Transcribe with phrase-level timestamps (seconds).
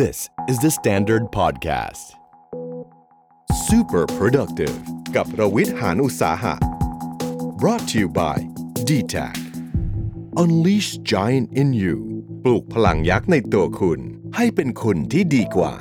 [0.00, 2.04] This is the Standard Podcast.
[3.68, 4.76] Super productive
[5.16, 6.54] กับรวิทย์หานอุตสาหะ
[7.60, 8.36] brought to you by
[8.88, 9.38] d t a c
[10.42, 11.96] Unleash Giant in You
[12.44, 14.00] ปลูกพลังยักษ์ในตัวคุณ
[14.36, 15.74] ให้เป็นคนที่ดีกว่า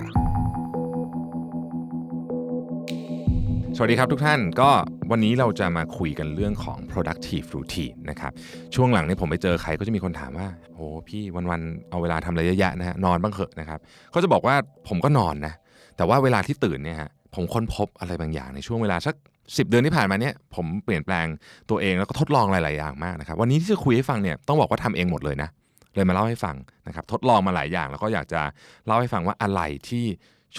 [3.76, 4.72] สวัสดีครับทุกท่านก็
[5.11, 8.33] วันนี้เราจะมาคุยกันเรื่องของ productive routine นะครับ
[8.75, 13.79] ช่วงหลังนี้ผมไปเจอใครก็จะมีคนถามว่าโอ้พี่วันๆ เอาเวลาทำอะไรเยอะแยะนะฮะนอนบ้างเหอะนะครับ
[14.11, 14.55] เขาจะบอกว่า
[14.89, 15.55] ผมก็นอนนะ
[15.97, 21.27] แต่ว่าเวลาที่ตื่นเนี่ยฮะผมค้นพบอะไรบางอย่างในช่วงเวลาสัก10 เดือนที่ผ่านมาเนี่ยผมเปลี่ยนแปลง
[21.71, 25.49] ตัวเองแล้วก็ทดลองหลาย ๆ อย่างมากนะครับ วันนี้ที่จะคุยให้ฟังเนี่ยต้องบอกว่าทำเองหมดเลยนะ
[25.95, 26.57] เลยมาเล่าให้ฟัง
[26.89, 28.41] นะครับทดลองมาหลายอย่าง แล้วก็อยากจะ
[28.87, 30.05] เล่าให้ฟังว่าอะไรที่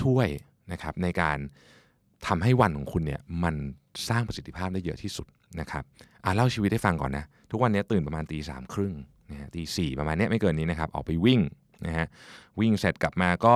[0.01, 0.27] ช่วย
[0.71, 1.37] นะครับในการ
[2.27, 3.55] ทำให้วันของคุณเนี่ยมัน
[4.09, 5.27] สร้างประสิทธิภาพได้เยอะที่สุด
[5.59, 5.83] นะครับ
[6.23, 8.93] อ่าเล่าชีวิตให้ฟังก่อนนะ ทุกวันนี้ตื่นประมาณตีสามครึ่ง
[9.31, 11.41] นะฮะตีสี่ประมาณเนี้ยไม่เกินนี้นะครับ ออกไปวิ่ง
[11.87, 12.05] นะฮะ
[12.59, 13.55] วิ่งเสร็จกลับมาก็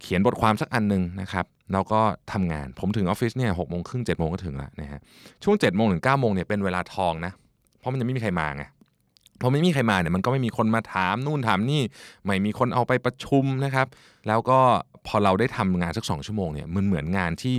[0.00, 2.00] เขียนบทความสักอันหนึ่งนะครับแล้วก็
[2.32, 5.00] ทำงานผมถึงออฟฟิศเนี่ยหกโมงครึ่งเจ็ดโมงก็ถึงแล้วนะฮะ
[5.44, 7.32] ช่วงเจ็ดโมงถึงเก้าโมงเนี่ยเป็นเวลาทองนะ
[7.78, 8.64] เพราะมันจะไม่มีใครมาไง
[9.40, 11.82] พอไม่มีใครมาเนี่ยมันก็ไม่มีคนมาถามนู่นถามนี่
[12.24, 13.86] ไม่มีคนเอาไปประชุมนะครับ
[14.28, 14.58] แล้วก็
[15.06, 17.56] พอเราได้ทำงานสักสองชั่วโมงเนี่ยมันเหมือนงานที่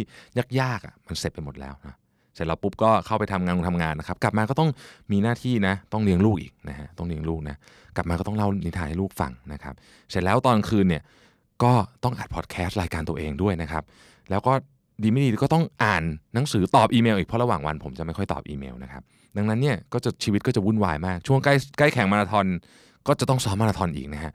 [0.60, 1.96] ยากๆอะมันเสร็จไปหมดแล้วนะ
[2.36, 4.70] เสร็จแล้วปุ๊บก็เข้าไปทำงานทำงานนะครับ กลับมาก็ต้อง
[5.12, 7.56] มีหน้าที่นะ ต้องเลี้ยงลูกอีกนะฮะต้องเลี้ยงลูกนะ
[7.96, 9.74] กลับมาก็ต้องเล่านิทานให้ลูกฟังนะครับ
[10.12, 11.04] เสร็จแล้วตอนคืนเนี่ย
[11.64, 13.84] ก็ต้องอัดพอดแคสต์รายการตัวเองด้วยนะครับ
[14.30, 14.54] แล้วก็
[15.04, 16.04] ดีไม่ดีก็ต้องอ่าน
[16.34, 19.04] หนังสือตอบอีเมลอีกเพราะระหว่างวันผมจะไม่ค่อยตอบอีเมลนะครับ
[19.38, 22.46] ดังนั้นเนี่ยก็จะชีวิตก็จะวุ่นวายมาก ช่วงใกล้ใกล้แข่งมาราธอน
[23.08, 24.34] ก็จะต้องซ้อมมาราธอนอีกนะฮะ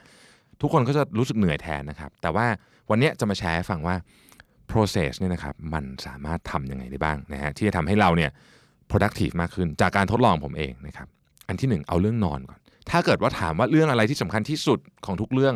[0.60, 2.46] ทุกคนก็จะรู้สึกเหนื่อยแทนนะครับ แต่ว่า
[2.90, 3.94] วันนี้จะมาแชร์ให้ฟังว่า
[4.70, 8.30] process เนี่ยนะครับมันสามารถทำยังไงได้บ้างนะฮะที่จะทำให้เราเนี่ย
[8.90, 11.08] productive มากขึ้นจากการทดลองผมเองนะครับ
[11.48, 12.58] อันที่หนึ่งเอาเรื่องนอนก่อน
[12.90, 15.54] ถ้าเกิดว่าถามว่าเรื่องอะไรที่สำคัญที่สุดของทุกเรื่อง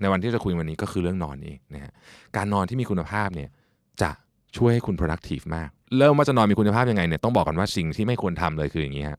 [0.00, 1.92] ในวันที่จะคุยวันนี้ก็คือเรื่องนอนเองนะฮะ
[2.36, 3.48] การนอนที่มีคุณภาพเนี่ย
[4.02, 4.10] จะ
[4.56, 9.18] ช่วยให้คุณ productive มาก เริ่มว่าจะนอนมีคุณภาพยังไงเนี่ยต้องบอกกันว่าสิ่งที่ไม่ควรทำเลยคืออย่างนี้ฮะ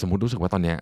[0.00, 0.76] สมมติรู้สึกว่าตอนเนี้ย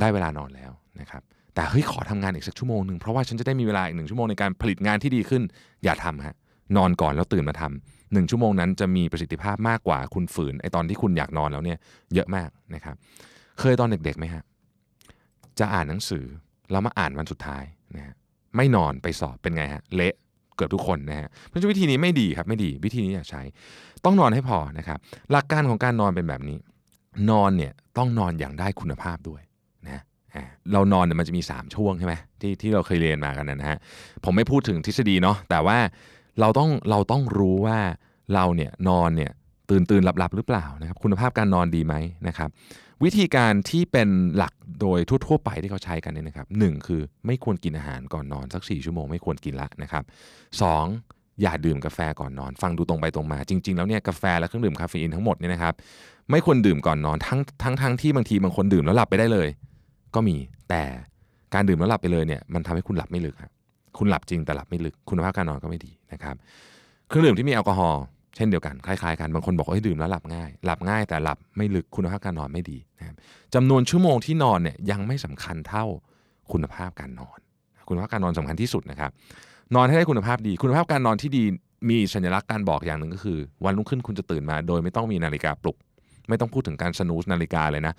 [0.00, 1.22] ได้เวลานอนแล้วนะครับ
[1.54, 5.42] แต่เฮ้ยขอทำงานอีกสักชั่วโมงหนึ่งเพราะว่าฉันจะได้มีเวลาอีกหนึ่งชั่วโมงในการผลิตงานที่ดีขึ้น
[5.84, 6.34] อย่าทำฮะ
[6.76, 11.78] นอนก่อนแล้วตื่นมาทำหนึ่งชั่วโมงนั้นจะมีประสิทธิภาพมากกว่าคุณฝืนไอตอนที่คุณอยากนอนแล้วเนี่ย
[12.14, 12.96] เยอะมากนะครับ
[13.60, 14.42] เคยตอนเด็กๆไหมฮะ
[15.58, 16.24] จะอ่านหนังสือ
[16.70, 17.64] แล้วมาอ่านวันสุดท้าย
[17.96, 18.14] นะฮะ
[18.56, 20.14] ไม่นอนไปสอบเป็นไงฮะเละ
[20.56, 23.42] เกือบทุกคนนะฮะเพราะฉะนั้นวิธีนี้ไม่ดีครับไม่ดี วิธีนี้อย่าใช้
[24.04, 24.98] ต้องนอนให้พอนะครับ
[25.32, 26.58] หลักการของการนอนเป็นแบบนี้
[27.30, 29.42] นอนเนี่ยต้องนอนอย่างได้คุณภาพด้วย
[29.86, 30.02] นะ
[30.72, 33.78] เรานอนเนี่ยมันจะมี 3 ช่วงใช่ไหมที่ที่เราเคยเรียนมากันนะฮะ
[34.24, 35.78] ผมไม่พูดถึงทฤษฎีเนาะแต่ว่า
[36.40, 37.78] เราต้องเราต้องรู้ว่า
[38.34, 39.32] เราเนี่ยนอนเนี่ย
[39.70, 41.94] ตื่นตื่นหลับหลับหรือเปล่านะครับคุณภาพการนอนดีไหม
[42.28, 42.48] นะครับ
[43.04, 50.04] วิธีการที่เป็นหลักโดยทั่วๆไปที่เขาใช้กันเนี่ยนะครับหนึ่งคือไม่ควรกินอาหารก่อนนอนสัก 4 ชั่วโมงไม่ควรกินละนะครับ
[50.62, 50.84] สอง
[51.42, 55.74] อย่าดื่มกาแฟก่อนนอน ฟังดูตรงไปตรงมา จริง ๆ แล้วเนี่ยกาแฟและเครื่องดื่มคาเฟอีนทั้งหมดเนี่ยนะครับ
[56.30, 59.48] ไม่ควรดื่มก่อนนอนทั้งทั้งทั้งที่บางทีบางคนดื่มแล้วหลับไปได้เลย
[60.14, 60.36] ก็มี
[60.70, 60.82] แต่
[61.54, 63.52] การดื่มแล้วหลับไปเลยเนี่ยมันทำให้คุณหลับไม่ลึกครับ
[63.98, 66.36] คุณหลับจริงแต่หลับไม่ลึกคุณภาพการนอนก็ไม่ดีนะครับ
[67.08, 68.02] เครื่องดื่มที่มีแอลกอฮอล์
[68.36, 73.16] เช่นเดียวกันคล้ายๆกันบางคนบอกว่าเฮ้ดื่มแล้วหลับง่าย หลับง่ายแต่หลับไม่ลึกคุณภาพการนอนไม่ดีนะครับ
[73.54, 75.84] จำนวนชั่วโมงที่นอนเนี่ยยังไม่สำคัญเท่า
[76.52, 77.38] คุณภาพการนอน
[77.88, 79.10] คุณภาพการนอนสำคัญที่สุดนะครับ
[79.74, 81.44] นอนให้ได้คุณภาพดี คุณภาพการนอนที่ดี
[81.88, 85.76] มีสัญลักษณ์การบอกอย่างหนึ่งก็คือ วันรุ่งขึ้นคุณจะตื่นมา โดยไม่ต้องมีนาฬิกาปลุก
[86.28, 87.94] ไม่ต้องพูดถึงการสนูสนาฬิกาเลยนะ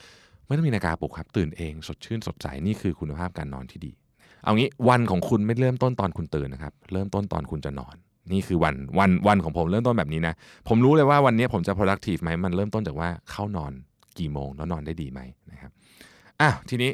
[0.48, 3.92] ไม่ต้องมีนาฬิกาปลุกครับตื่นเองสดชื่นสดใสนี่คือคุณภาพการนอนที่ดี
[4.44, 7.96] เอางี้วันของคุณไม่เริ่มต้นตอนคุณตื่นนะครับ เริ่มต้นตอนคุณจะนอน
[8.32, 10.34] นี่คือวันวันวันของผมเริ่มต้นแบบนี้นะ
[10.68, 13.74] ผมรู้เลยว่าวันนี้ผมจะ productive ไหมมันเริ่มต้นจากว่าเข้านอน
[14.20, 15.20] กี่โมงแล้วนอนได้ดีไหม
[15.52, 15.72] นะครับ
[16.42, 16.92] อะทีนี้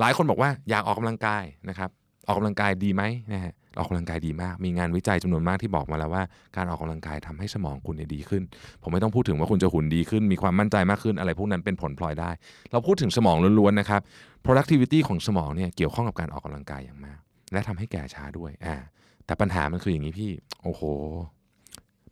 [0.00, 1.90] หลายคนบอกว่าอยากออกกำลังกายนะครับ
[2.26, 6.22] ออกกำลังกายดีไหมนะฮะออกกำลังกายดีมาก มีงานวิจัยจำนวนมากที่บอกมาแล้วว่า
[6.56, 8.42] การออกกำลังกายทำให้สมองคุณเนี่ยดีขึ้น
[8.82, 12.30] ผมไม่ต้องพูดถึงว่าคุณจะหุ่นดีขึ้น มีความมั่นใจมากขึ้นอะไรพวกนั้นเป็นผลพลอยได้
[12.72, 14.00] เราพูดถึงสมองล้วนๆนะครับ
[14.44, 17.18] productivity ของสมองเนี่ยเกี่ยวข้องกับการออกกำลังกายอย่างมาก
[17.52, 18.76] และทำให้แก่ช้าด้วยอ่า
[19.26, 20.30] แต่ปัญหามันคืออย่างนี้พี่
[20.62, 20.82] โอ้โห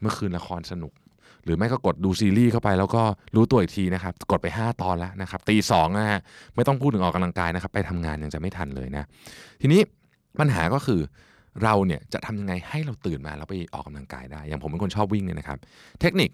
[0.00, 0.92] เมื่อคืนละครสนุก
[1.44, 3.02] หรือไม่ก็กดดูซีรีส์เข้าไป แล้วก็
[3.36, 6.20] รู้ตัวอีกทีนะครับ กดไป 5 ตอนแล้วนะครับ ตีสองนะฮะ
[6.54, 9.04] ไม่ต้องพูดถึงออกกำลังกายนะครับ ไปทำงานยังจะไม่ทันเลยนะ
[9.60, 9.80] ทีนี้
[10.40, 11.00] ปัญหาก็คือ
[11.62, 15.58] เราเนี่ยจะทำยังไงให้เราตื่นมาแล้วไปออกกำลังกายได้ อย่างผมเป็นคนชอบวิ่งเนี่ยนะครับ
[16.00, 16.30] เทคนิค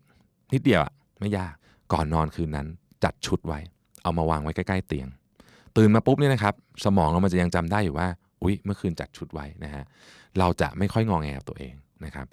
[0.54, 1.54] นิดเดียวอะไม่ยาก
[1.92, 2.66] ก่อนนอนคืนนั้น
[3.04, 3.58] จัดชุดไว้
[4.02, 5.08] เอามาวางไว้ใกล้ๆเตียง
[5.76, 8.08] ตื่นมาปุ๊บเนี่ยนะครับ สมองเรามันจะยังจำได้อยู่ว่า
[8.42, 9.84] อุ๊ย เมื่อคืนจัดชุดไว้นะฮะ
[10.38, 11.74] เราจะไม่ค่อยงองแงกับตัวเอง
[12.04, 12.26] นะครับ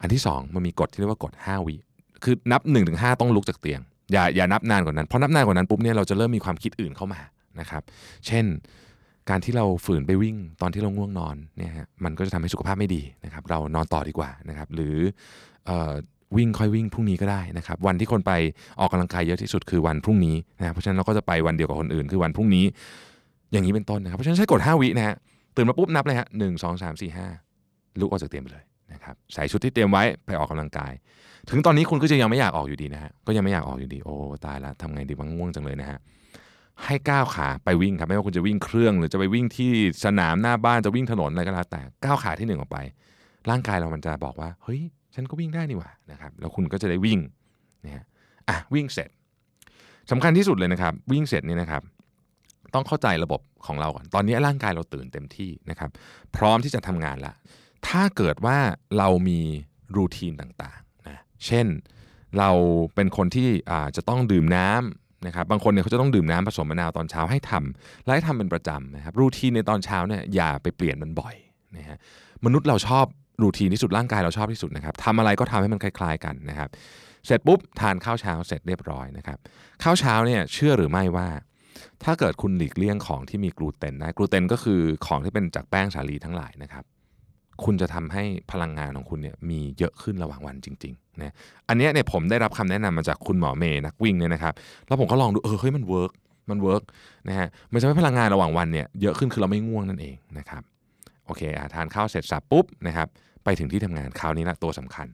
[0.00, 1.76] อันที่ 2 มันมีกฎที่เรียกว่ากฎ5วิ
[2.24, 3.80] คือนับ1นถึงหต้องลุกจากเตียง
[4.12, 7.20] อย่าอย่านับนานกว่านั้นเพราะนับนานกว่านั้นปุ๊บเนี่ยเราจะเริ่มมีความคิดอื่นเข้ามา
[7.60, 7.82] นะครับ
[8.26, 8.44] เช่น
[9.30, 14.96] การที่เราฝืนไปวิ่งตอนที่เราง่วงนอนเนี่ยฮะมันก็จะทำให้สุขภาพไม่ดีนะครับ เรานอนต่อดีกว่านะครับ หรือ
[15.68, 15.70] อ
[16.36, 18.32] วิ่งค่อยวิ่งพรุ่งนี้ก็ได้นะครับ วันที่คนไป
[18.80, 22.64] ออกกำลังกายเยอะที่สุดคือวันพรุ่งนี้นะเพราะฉะนั้นเราก็จะไปวันเดียวกับคนอื่น คือวันพรุ่งนี้
[23.52, 25.16] อย่างนี้เป็นต้นนะครับเพราะฉะนั้นใช้กด5วินะฮะ
[25.58, 27.28] ตื่นมาปุ๊บนับเลยฮะหนึ่งสองสามสี่ห้า
[28.00, 30.92] ลุกออกจากเตียงไปเลยนะครับใส่ชุดที่เตรียมไว้ไปออกกำลังกาย
[31.50, 34.14] ถึงตอนนี้คุณก็จะยังไม่อยากออกอยู่ดีนะฮะก็ยังไม่อยากออกอยู่ดีโอ้
[34.46, 35.98] ตายละทำไงดีวังง่วงจังเลยนะฮะ
[36.84, 39.70] ให้ก้าวขาไปวิ่งครับไม่ว่าคุณจะวิ่งเครื่อง หรือจะไปวิ่งที่
[40.04, 42.78] สนามหน้าบ้านจะวิ่งถนนอะไรก็แล้วแต่ก้าวขาที่หนึ่งออกไป
[43.50, 44.80] ร่างกายเรามันจะบอกว่าเฮ้ย
[45.14, 47.18] ฉันก็วิ่งได้นี่หว่านะครับแล้วคุณก็จะได้วิ่ง
[47.84, 48.04] นะฮะ
[48.48, 49.10] อะวิ่งเสร็จ
[50.10, 51.82] สำคัญที่สุดเลยนะครับ วิ่งเสร็จนี่นะครับ
[52.74, 55.90] ต้องเข้าใจระบบของเราก่อน ตอนนี้ร่างกายเราตื่นเต็มที่นะครับ
[56.36, 57.34] พร้อมที่จะทำงานละ
[57.88, 58.58] ถ้าเกิดว่า
[58.98, 59.40] เรามี
[59.96, 61.66] รูทีนต่างๆนะ เช่น
[62.38, 62.50] เรา
[62.94, 63.48] เป็นคนที่
[63.96, 71.36] จะต้องดื่มน้ำนะครับ บางคนเนี่ยเขาจะต้องดื่มน้ำผสมมะนาวตอนเช้าให้ทำและให้ทำเป็นประจำนะครับ รูทีนในตอนเช้าเนี่ยอย่าไปเปลี่ยนมันบ่อย
[71.76, 71.98] นะฮะ
[72.44, 73.06] มนุษย์เราชอบ
[73.42, 76.68] รูทีนที่สุดร่างกายเราชอบที่สุดนะครับทำอะไรก็ทำให้มันคล้าย ๆ กันนะครับ
[77.26, 79.38] เสร็จปุ๊บทานข้าวเช้าเสร็จเรียบร้อยนะครับ
[79.82, 81.28] ข้าวเช้าเนี่ยเชื่อหรือไม่ว่า
[82.04, 86.84] ถ้าเกิดคุณหลีกเลี่ยงของที่มีกลูเตนนะกลูเตนก็คือของที่เป็นจากแป้งสาลีทั้งหลายนะครับ
[87.64, 91.34] คุณจะทำให้พลังงานของคุณเนี่ยมีเยอะขึ้นระหว่างวันจริงๆนะ
[91.68, 94.54] อันนี้เนี่ยผมได้รับคำแนะนำมาจากคุณหมอเมย์นักวิ่งเนี่ยนะครับ
[94.86, 96.12] แล้วผมก็ลองดูเออเฮ้ยมัน work
[96.50, 96.82] มัน work
[97.28, 100.62] นะฮะมันจะให้พลังงานระหว่างวันเนี่ยเยอะขึ้นคือเราไม่ง่วงนั่นเองนะครับ
[101.26, 103.08] โอเคอะทานข้าวเสร็จสรรพปุ๊บนะครับ
[103.44, 105.06] ไปถึงที่ทำงานคราวนี้ละตัวสำคัญ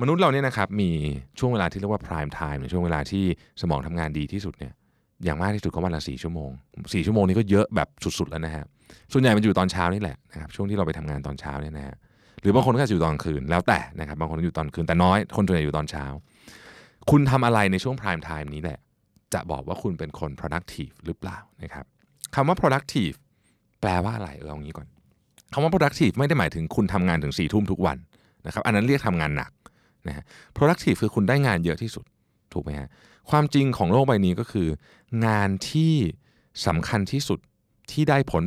[0.00, 0.90] มนุษย์เราเนี่ยนะครับมี
[1.38, 3.24] ช่วงเวลาที่เรียกว่า prime time หรือช่วงเวลาที่
[3.60, 4.72] สมองทำงานดีที่สุดเนี่ย
[5.24, 6.50] อย่างมากที่สุดก็วันละสี่ชั่วโมง
[6.94, 8.64] สี่ชั่วโมงนี้ก็เยอะแบบสุดๆแล้วนะฮะ
[9.12, 11.96] ส่วนใหญ่มันอยู่ตอนเช้านี่แหละนะครับช่วงที่เราไปทำงานตอนเช้าเนี่ยนะฮะ
[12.40, 16.04] หรือบางคนก็อาจจะอยู่ตอนคืนแล้วแต่นะครับบางคนอยู่ตอนคืนแต่น้อยคนส่วนใหญ่อยู่ตอนเช้า
[17.10, 18.78] คุณทำอะไรในช่วง prime time นี้แหละ
[19.34, 21.84] จะบอกว่าคุณเป็นคน productive หรือเปล่านะครับ
[22.34, 23.16] คำว่า productive
[23.80, 24.88] แปลว่าอะไรเออเอางี้ก่อน
[25.52, 27.98] คำว่า productive ไม่ได้หมายถึงคุณทำงานถึงสี่ทุ่มทุกวัน
[28.46, 29.50] นะครับอันนั้นเรียกทำงานหนัก
[30.08, 30.24] นะฮะ
[30.56, 32.04] productive คือคุณได้งานเยอะที่สุด
[32.56, 32.88] ถูกไหมฮะ
[33.30, 34.68] ความจริงของโลกใบนี้ก็คือ
[35.26, 35.94] งานที่
[36.66, 37.38] สำคัญที่สุด
[37.90, 38.42] ที่ได้ผล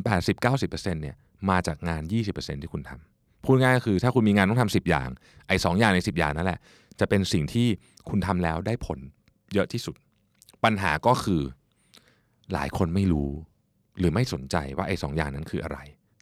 [0.45, 1.15] 80-90%เนี่ย
[1.49, 2.01] มาจากงาน
[2.31, 5.09] 20%ที่คุณทำพูดง่ายก็คือถ้าคุณมีงานต้องทำ10 อย่าง
[5.47, 6.59] ไอ้สอย่างใน 10 อย่างนั่นแหละ
[6.99, 7.67] จะเป็นสิ่งที่
[8.09, 8.99] คุณทำแล้วได้ผล
[9.53, 9.95] เยอะที่สุด
[10.63, 11.41] ปัญหาก็คือ
[12.53, 13.29] หลายคนไม่รู้
[13.99, 15.79] หรือไม่สนใจว่าไอ้สอย่างนั้นคืออะไร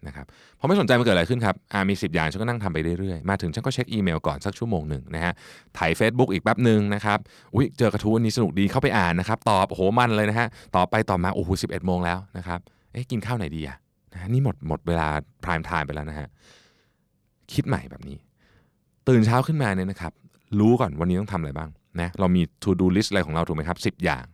[0.08, 0.26] นะครับ
[0.60, 5.34] พอไม่สนใจมันเกิดอะไรขึ้นครับอ่ามี 10 อย่างฉันก็นั่งทำไปเรื่อยๆ มาถึงฉันก็เช็คอีเมลก่อนสักชั่วโมงหนึ่งนะฮะ
[5.78, 7.20] ถ่าย Facebook อีกแป๊บหนึ่งนะครับ
[7.56, 12.60] อุ้ยเจอกระทู้อันนี้สนุกดีเข้าไปอ่านนะครับตอบโหมันเลยนะฮะต่อไปต่อมาโอ้โหสิบเอ็ดโมงแล้วนะครับ
[12.92, 13.78] เอ๊ะกินข้าวไหนดีอะ
[14.14, 15.08] นะนี่หมดหมดเวลา
[15.44, 16.28] prime time ไปแล้วนะฮะ
[17.54, 18.18] คิดใหม่แบบนี้
[19.08, 20.14] ตื่นเช้าขึ้นมาเนี่ยนะครับ
[20.60, 21.70] รู้ก่อนวันนี้ต้องทำอะไรบ้าง
[22.02, 24.26] นะเรามี to do list อะไรของเราถูกไหมครับสิบอย่าง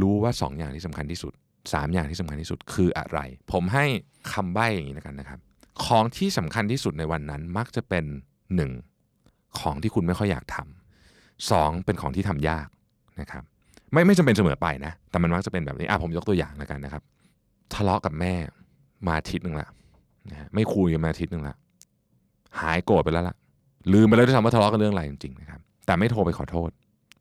[0.00, 1.32] รู้ว่า 2 อย่างที่สำคัญที่สุด
[1.68, 3.18] 3 อย่างที่สำคัญที่สุดคืออะไร
[3.52, 3.84] ผมให้
[4.32, 5.38] คำใบ้อย่างนี้แล้วกันนะครับ
[5.84, 8.04] ของที่สำคัญที่สุดในวันนั้นมักจะเป็น
[8.82, 9.60] 1.
[9.60, 12.68] ของที่คุณไม่ค่อยอยากทำสองเป็นของที่ทำยาก
[13.20, 13.42] นะครับ
[13.92, 17.02] ไม่ไม่จำเป็นเสมอไปนะ แต่มันมักจะเป็นแบบนี้อะผมยกตัวอย่างแล้วกันนะครับ
[17.74, 18.34] ทะเลาะกับแม่
[19.06, 19.68] มาอาทิตย์หนึ่งละ
[20.30, 21.54] นะไม่คุยกันมาอาทิตย์หนึ่งละ
[22.60, 23.36] หายโกรธไปแล้วละ
[23.92, 26.70] ลืมไปแล้วด้วยซ้ำว่าทะเลาะกันเรื่องอะไรจริงๆนะครับ แต่ไม่โทรไปขอโทษ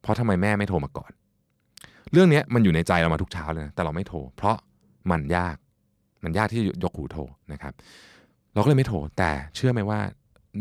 [0.01, 1.11] เพราะทำไมแม่ไม่โทรมาก่อน
[2.11, 4.57] เรื่องนี้มันอยู่ในใจเรามาทุกเช้าเลยนะแต่เราไม่โทร เพราะ
[5.11, 5.55] มันยาก
[6.23, 7.21] มันยากที่จะยกหูโทร
[7.53, 7.73] นะครับ
[8.53, 9.99] เราก็เลยไม่โทร แต่เชื่อไหมว่า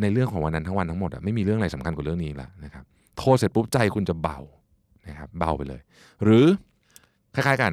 [0.00, 2.84] ในเรื่องของวันนั้นทั้งวันทั้งหมดอะไม่มีเรื่องอะไรสำคัญกว่าเรื่องนี้แล้วนะครับ
[3.18, 4.38] โทรเสร็จปุ๊บใจคุณจะเบา
[5.08, 5.80] นะครับเบาไปเลย
[6.24, 6.46] หรือ
[7.34, 7.72] คล้ายๆกัน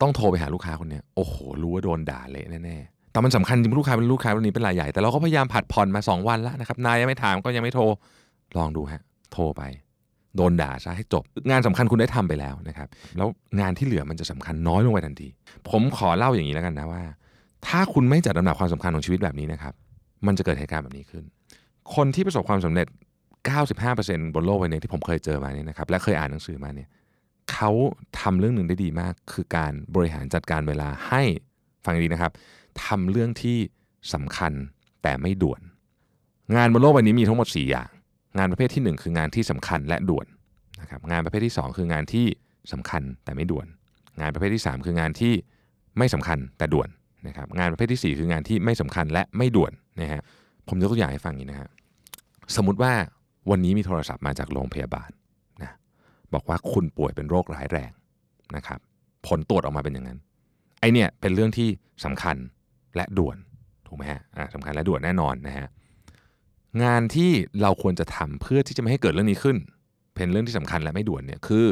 [0.00, 7.82] ต้องโทรไปหาลูกค้าคนนี้โอ้โห รู้ว่าโดนด่าเละแน่ๆแต่มันสำคัญจริงลูกค้าเป็นลูกค้าคนนี้เป็นรายใหญ่แต่เราก็พยายามผัดผ่อนมาสองวันแล้วนะครับนายยังไม่ถามก็ยังไม่โทร
[8.58, 9.62] ลองดูฮะโทรไป
[10.38, 13.28] โดนด่าซะให้จบ งานสำคัญคุณได้ทำไปแล้วนะครับ แล้ว
[13.60, 15.28] งานที่เหลือมันจะสำคัญน้อยลงไปทันที
[15.68, 17.02] ผมขอเล่าอย่างนี้แล้วกันนะว่า
[17.66, 19.74] ถ้าคุณไม่จัดลำดับความสำคัญของชีวิตแบบนี้นะครับ
[20.26, 21.24] มันจะเกิดเหตุการณ์แบบนี้ขึ้น
[21.94, 22.86] คนที่ประสบความสำเร็จ
[23.60, 26.88] 95%บนโลกใบนี้ที่ผมเคยเจอมาเนี่ยนะครับ และเคยอ่านหนังสือมาเนี่ย
[27.52, 27.70] เขา
[28.20, 31.22] ทำเรื่องหนึ่งได้ดีมาก คือการบริหารจัดการเวลาให้
[31.84, 32.32] ฟังดีนะครับ
[32.84, 33.58] ทำเรื่องที่
[34.14, 34.52] สำคัญ
[35.02, 35.60] แต่ไม่ด่วน
[36.56, 37.90] งานบนโลกใบนี้มีทั้งหมด 4 อย่าง
[38.38, 40.26] งานประเภทที่ 1 คืองานที่สำคัญและด่วน
[40.80, 42.26] นะครับงานประเภทที่ 2 คืองานที่
[42.72, 43.66] สำคัญแต่ไม่ด่วน
[44.20, 45.34] งานประเภทที่ 3 คืองานที่
[45.98, 46.88] ไม่สำคัญแต่ด่วน
[47.26, 50.22] นะครับงานประเภทที่ 4 คืองานที่ไม่สำคัญและไม่ด่วนนะฮะ
[50.68, 51.68] ผมยกตัวอย่างให้ฟังอย่างนี้นะฮะ
[52.56, 52.92] สมมติว่า
[53.50, 55.10] วันนี้มีโทรศัพท์มาจากโรงพยาบาล
[55.62, 55.76] นะ
[56.34, 57.90] บอกว่าคุณป่วยเป็นโรคร้ายแรง
[58.56, 58.78] นะครับ
[59.26, 60.18] ผลตรวจออกมาเป็นอย่างนั้น
[60.80, 61.68] ไอเนี่ยเป็นเรื่องที่
[62.04, 62.36] สำคัญ
[62.96, 63.36] และด่วน
[63.86, 65.66] ถูกไหมฮะอ่าสำคัญและด่วนแน่นอนนะฮะ
[66.84, 67.30] งานที่
[67.62, 69.56] เราควรจะทำเพื่อที่จะไม่ให้เกิดเรื่องนี้ขึ้น
[70.14, 71.66] เป็นเรื่องที่สำคัญและไม่ด่วนเนี่ยคือ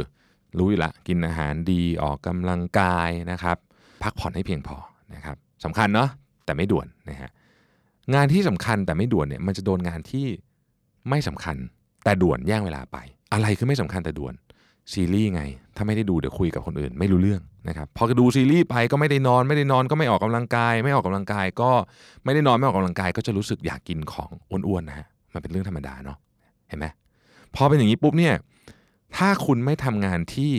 [0.59, 3.57] รู้อยู่ละกินอาหารดีออกกำลังกายนะครับ
[4.03, 4.77] พักผ่อนให้เพียงพอ
[5.15, 6.09] นะครับสำคัญเนาะ
[6.45, 7.31] แต่ไม่ด่วนนะฮะ
[8.15, 10.27] งานที่สำคัญแต่ไม่ด่วนเนี่ยมันจะโดนงานที่
[11.09, 11.57] ไม่สำคัญ
[12.05, 12.97] แต่ด่วนแย่งเวลาไป
[13.33, 14.35] อะไรคือไม่สำคัญแต่ด่วน
[14.93, 15.43] ซีรีส์ไง
[15.77, 21.71] ถ้าไม่ได้ดูเดี๋ยวคุยกับคนอื่น ไม่รู้เรื่องนะครับพอดูซีรีส์ไปก็ไม่ได้นอน ไม่ได้นอนก็ไม่ออกกำลังกาย ไม่ออกกำลังกาย ก็
[22.25, 26.19] ไม่ได้นอนไม่ออกกำลังกาย ก็จะรู้สึกอยากกินของอ้วนๆนะฮะมันเป็นเรื่องธรรมดาเนาะ
[26.69, 26.87] เห็นไหม
[27.55, 28.35] พอเป็นอย่างนี้ปุ๊บเนี่ย
[29.17, 30.53] ถ้าคุณไม่ทำงานที่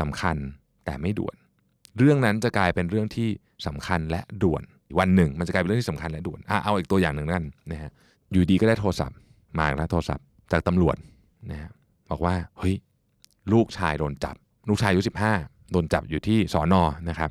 [0.00, 0.36] สำคัญ
[0.84, 1.36] แต่ไม่ด่วน
[1.98, 3.28] เรื่องนั้นจะกลายเป็นเรื่องที่
[3.66, 4.62] สำคัญและด่วน
[4.98, 7.90] วันหนึ่ง มันจะกลายเป็นเรื่องที่สำคัญและด่วนอะเอาอีกตัวอย่างหนึ่งนั่นนะฮะ
[8.30, 9.16] อยู่ดีก็ได้โทรศัพท์
[9.58, 10.96] มาแล้วโทรศัพท์จากตำรวจ
[11.50, 11.70] นะฮะ
[12.10, 12.74] บอกว่าเฮ้ย
[13.52, 14.36] ลูกชายโดนจับ
[14.68, 15.32] ลูกชายอายุสิบห้า
[15.72, 17.30] โดนจับอยู่ที่สอนอนะครับ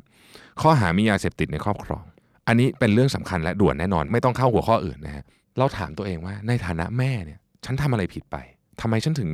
[0.62, 2.03] ข้อหามียาเสพติดในครอบครอง
[2.48, 5.24] อันนี้เป็นเรื่องสำคัญและด่วนแน่นอน ไม่ต้องเข้าหัวข้ออื่นนะฮะ
[5.58, 8.38] เราถามตัวเองว่าในฐานะแม่เนี่ย ฉันทำอะไรผิดไป
[8.82, 9.29] ทำไมฉันถึง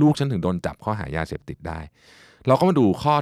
[0.00, 1.80] ลูกฉันถึงโดนจับข้อหายาเสพติดได้
[2.46, 3.14] เราก็มาดูข้อ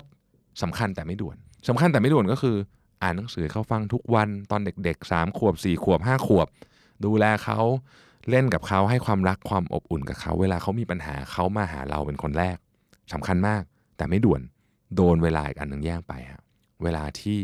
[0.63, 1.37] สำคัญแต่ไม่ด่วน
[1.69, 2.57] สำคัญแต่ไม่ด่วนก็คือ
[3.03, 6.47] อ่านหนังสือเขาฟังทุกวันตอนเด็กๆ3ขวบ4ขวบ5ขวบ
[7.05, 7.59] ดูแลเขา
[8.31, 12.57] เล่นกับเขาให้ความรักความอบอุ่นกับเขา เวลาเขามีปัญหาเขามาหาเราเป็นคนแรก
[13.13, 13.63] สำคัญมาก
[13.97, 14.41] แต่ไม่ด่วน
[14.97, 16.43] โดนเวลาอีกอันหนึ่งแย่งไปฮะ
[16.83, 17.39] เวลาที่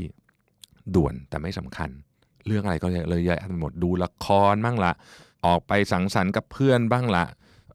[0.95, 1.91] ด่วนแต่ไม่สำคัญ
[2.47, 4.93] เรื่องอะไรก็เลยเยอะไปหมดดูละครบ้างละ
[5.47, 7.25] ออกไปสังสรรค์กับเพื่อนบ้างละ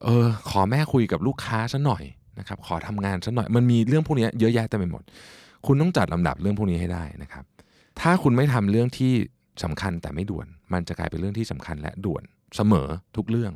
[0.03, 2.03] เออขอแม่คุยกับลูกค้าซะหน่อย
[2.39, 5.03] นะครับขอทำงานซะหน่อยมันมีเรื่องพวกนี้เยอะแยะเต็มไปหมด
[5.65, 7.43] คุณต้องจัดลำดับเรื่องพวกนี้ให้ได้นะครับ
[7.99, 9.13] ถ้าคุณไม่ทำเรื่องที่
[9.63, 12.23] สำคัญแต่ไม่ด่วน มันจะกลายเป็นเรื่องที่สำคัญและด่วน
[12.55, 13.53] เสมอทุกเรื่อง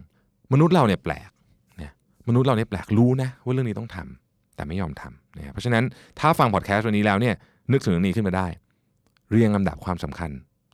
[0.54, 1.30] มนุษย์เราเนี่ยแปลก
[1.78, 1.92] เนี่ย
[2.28, 4.23] มนุษย์เราเนี่ยแปลกรู้นะว่าเรื่องนี้ต้องทำ
[4.56, 5.84] แต่ไม่ยอมทำนะเพราะฉะนั้น
[6.20, 7.36] ถ้าฟังพอดแคสต์วันนี้แล้วเนี่ย
[7.72, 8.48] นึกถึงเรื่องนี้ขึ้นมาได้
[9.32, 10.32] เรียงลำดับความสำคัญ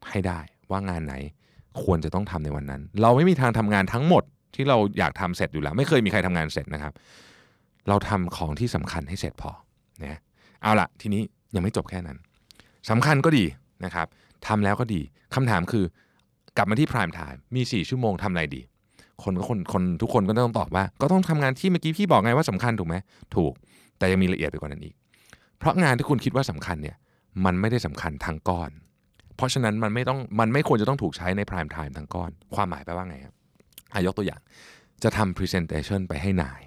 [0.10, 0.40] ให้ได้
[0.72, 1.16] ว่างานไหน
[1.84, 4.24] ควรจะต้องทำในวันนั้น เราไม่มีทางทำงานทั้งหมด
[4.56, 6.94] ที่เราอยากทำเสร็จอยู่แล้ว ไม่เคยมีใครทำงานเสร็จนะครับ
[7.90, 9.52] เราทำของที่สำคัญให้เสร็จพอ
[10.04, 10.20] นะ
[10.62, 11.22] เอาละทีนี้
[11.56, 12.18] ยังไม่จบแค่นั้น
[12.90, 13.46] สำคัญก็ดี
[13.86, 14.08] นะครับ
[14.48, 15.02] ทำแล้วก็ดี
[15.36, 15.86] คำถามคือ
[16.58, 18.62] กลับมาที่ prime time มี 4 ชั่วโมงทำอะไรดี
[19.24, 22.96] คนก็คนคนทุกคนก็ต้องตอบว่า ก็ต้องทำงานที่เมื่อกี้พี่บอกไงว่าสำคัญถูกไหม
[23.36, 23.54] ถูก
[24.00, 24.96] แต่ยังมีละเอียดไปกว่านั้นอีก
[25.60, 26.98] เพราะงานที่คุณคิดว่าสำคัญเนี่ย
[27.46, 28.72] มันไม่ได้สำคัญทั้งก้อน
[29.36, 33.36] เพราะฉะนั้นมันไม่ต้องมันไม่ควรจะต้องถูกใช้ใน prime time ทั้งก้อน ความหมายแปลว่าไงครับ
[33.94, 34.42] อายกตัวอย่าง
[35.04, 36.62] จะทำ presentation ไปให้นาย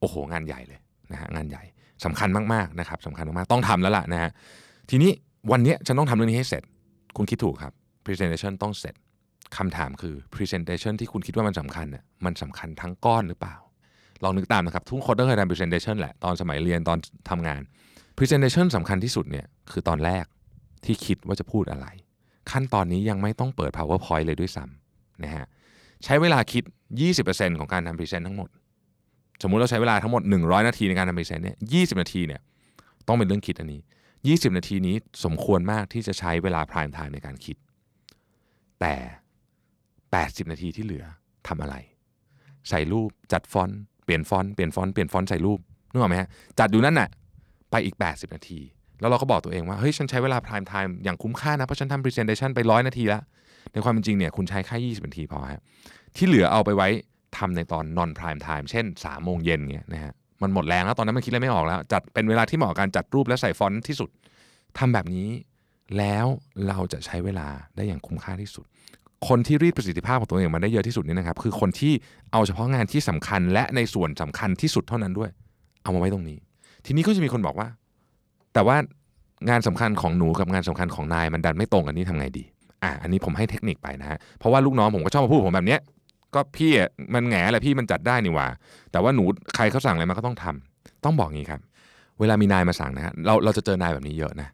[0.00, 0.80] โอ้โห งานใหญ่เลย
[1.12, 1.62] นะฮะงานใหญ่
[2.04, 4.30] สำคัญมากๆนะครับสำคัญมากๆต้องทำแล้วล่ะนะฮะ
[4.90, 5.10] ทีนี้
[5.52, 6.62] วันนี้ฉันต้องทำเรื่องนี้ให้เสร็จ
[7.16, 7.72] คุณคิดถูกครับ
[8.04, 8.94] presentation ต้องเสร็จ
[9.56, 13.56] คำถามคือ presentation ที่คุณคิดว่ามันสำคัญน่ยมันสำคัญทั้งก้อนหรือเปล่า
[14.24, 16.98] ลองนึกตามนะครับ ทุกคนต้องเคยทำ presentation แหละ ตอนสมัยเรียนตอน
[17.30, 17.60] ทำงาน
[18.18, 20.24] presentation สำคัญที่สุดเนี่ยคือตอนแรก
[20.84, 21.86] ที่คิดว่าจะพูดอะไร
[22.50, 25.46] ขั้นตอนนี้ยังไม่ต้องเปิด powerpoint เลยด้วยซ้ำนะฮะ
[26.04, 26.62] ใช้เวลาคิด
[27.10, 28.48] 20%ของการทำ present ทั้งหมด
[29.42, 32.40] สมมุติเราใช้เวลาทั้งหมด 100 นาทีในการทำ present เนี่ย20 นาทีเนี่ย
[33.08, 33.80] ต้องเป็นเรื่องคิดอันนี้
[34.18, 37.56] 20 นาทีนี้สมควรมากที่จะใช้เวลา prime time ในการคิด
[38.80, 38.94] แต่
[39.88, 41.04] 80 นาทีที่เหลือ
[41.48, 41.76] ทำอะไร
[42.68, 45.58] ใส่รูปจัดฟอนต์ เปลี่ยนฟอนต์เปลี่ยนฟอนต์เปลี่ยนฟอนต์ใส่รูป
[45.90, 47.08] นึกออกไหมฮะจัดอยู่นั่นน่ะ
[47.70, 48.60] ไปอีก 80 นาที
[49.00, 53.22] แล้วเราก็บอกตัวเองว่าเฮ้ยฉันใช้เวลา prime time อย่างคุ้มค่านะ เพราะฉันทำ presentation ไปร้อยนาทีแล้ว
[53.72, 55.60] ในความเป็นจริงเนี่ยคุณใช้แค่ 20 นาทีพอฮะ
[56.16, 56.88] ที่เหลือเอาไปไว้
[57.38, 64.10] ทำในตอน non prime time เช่น3โมงเย็นเงี้ยนะฮะมันหมดแรงแล้วตอนนั้นมันคิดอะไรไม่ออกแล้ว จัดเป็นเวลาที่เหมาะกับการจัดรูปและใส่ฟอนต์ที่สุด
[64.78, 65.28] ทำแบบนี้
[65.98, 66.26] แล้ว
[66.68, 68.66] เราจะใช้เวลาได้อย่างคุ้มค่าที่สุด
[69.28, 71.92] คนที่รีดประสิทธิภาพของตัวเองมาได้เยอะที่สุดนี่นะครับ คือคนที่
[72.32, 75.30] เอาเฉพาะงานที่สำคัญและในส่วนสำคัญที่สุดเท่านั้นด้วย
[75.82, 76.38] เอามาไว้ตรงนี้
[76.86, 77.68] ทีนี้ก็จะมีคนบอกว่า
[78.54, 78.76] แต่ว่า
[79.48, 82.44] งานสำคัญของหนูกับงานสำคัญของนายมันดันไม่ตรงกันนี่ทำไงดี
[82.82, 85.80] อะอันนี้ผมให้เทคนิคไปนะฮะเพราะว่าลูกน้องผมก็ชอบมาพูดผมแบบเนี้ย
[86.34, 86.70] ก็พี่
[87.14, 88.46] มันแหงแหละพี่มันจัดได้นี่หว่า
[88.92, 89.24] แต่ว่าหนู
[89.56, 91.60] ใครเขาสั่งอะไรมาก็ต้องทำต้องบอกงี้ครับ
[92.20, 94.48] เวลามีนายมาสั่งนะฮะเราเราจะเจอนายแบบนี้เยอะนะ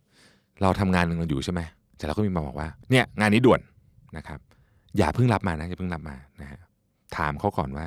[0.62, 1.60] เราทำงานหนึ่งเราอยู่ใช่ไหม
[1.96, 3.60] แต่เราก็มีมาบอกว่าเนี่ยงานนี้ด่วน
[4.16, 4.38] นะครับ
[4.98, 6.60] อย่าเพิ่งรับมานะอย่าเพิ่งรับมานะฮะ
[7.16, 7.86] ถามเขาก่อนว่า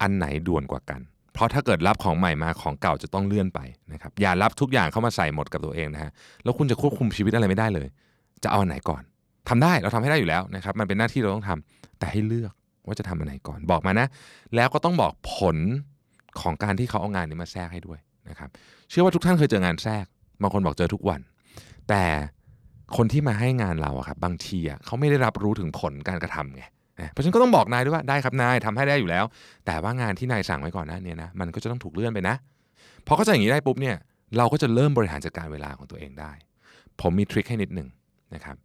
[0.00, 1.00] อันไหนด่วนกว่ากัน
[1.34, 3.60] เพราะถ้าเกิดรับของใหม่มาของเก่าจะต้องเลื่อนไป
[3.92, 6.10] นะครับอย่ารับทุกอย่างเข้ามาใส่หมดกับตัวเองนะฮะ
[6.44, 7.88] แล้วคุณจะควบคุมชีวิตอะไรไม่ได้เลย
[8.44, 9.02] จะเอาอันไหนก่อน
[9.48, 12.52] ทำได้เราทำให้ได้อยู่แล้วนะครับมันเป็นหน้าที่เราต้องทำแต่ให้เลือก
[12.86, 14.06] ว่าจะทำอันไหนก่อนบอกมานะ
[14.54, 15.56] แล้วก็ต้องบอกผล
[16.40, 18.48] ของการที่เขาเอางานนี้มาแทรกให้ด้วยนะครับ
[18.90, 20.04] เชื่อว่าทุกท่านเคยเจองานแทรก
[20.42, 21.20] บางคนบอกเจอทุกวัน
[21.88, 22.04] แต่
[22.96, 26.64] คนที่มาให้งานเราอะครับบางทีอะเขาไม่ได้รับรู้ถึงผลการกระทำไง
[27.12, 29.24] เพราะฉะนั้นก็ต้องบอกนายด้วยว่าได้ครับนายทำให้ได้อยู่แล้ว
[29.66, 32.34] แต่ว่างานที่นายสั่งไว้ก่อนหน้านี้นะมันก็จะต้องถูกเลื่อนไปนะ
[33.06, 33.96] พอเข้าใจอย่างนี้ได้ปุ๊บเนี่ย
[34.38, 36.32] เราก็จะเริ่มบริหารจัดการเวลาของตัวเองได้
[37.00, 37.88] ผมมีทริคให้นิดหนึ่ง
[38.34, 38.56] นะครับ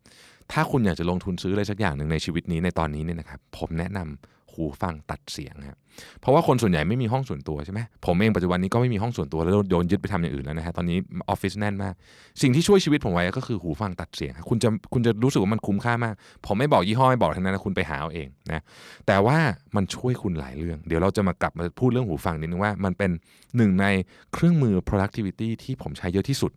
[0.52, 5.78] ถ้าคุณอยากจะลงทุนซื้ออะไรสักอย่างหนึ่งในชีวิตนี้ในตอนนี้เนี่ยนะครับผมแนะนำ หูฟังตัดเสียงครับ
[6.22, 10.98] เพราะว่าคนส่วนใหญ่ไม่มีห้องส่วนตัวใช่ไหมผมเองปัจจุบันนี้ก็ไม่มีห้องส่วนตัวแล้วโดนยึดไปทำอย่างอื่นแล้วนะฮะตอนนี้
[11.30, 11.94] ออฟฟิศแน่นมาก
[12.42, 18.62] สิ่งที่ช่วยชีวิตผมไว้ก็คือหูฟังตัดเสียงครับคุณจะคุณจะรู้สึกว่ามันคุ้มค่ามาก ผมไม่บอกยี่ห้อไม่บอกทั้งนั้นนะคุณไปหาเอาเองนะ
[19.08, 19.38] แต่ว่า
[19.76, 23.12] มันช่วยคุณหลายเรื่อง เดี๋ยวเราจะมากลับมาพูดเรื่องหูฟังนิดนึงว่ามันเป็น
[23.58, 23.86] หนึ่งใน
[24.34, 26.52] เครื่องมือ productivity ที่ผมใช้เยอะที่สุด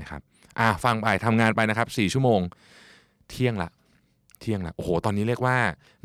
[0.00, 0.20] นะครับ
[0.58, 2.40] อะฟังไปทำงานไปนะครับ4ชั่วโมง
[3.30, 3.70] เที่ยงละ
[4.44, 5.56] เที่ยงละโอ้โหตอนนี้เรียกว่า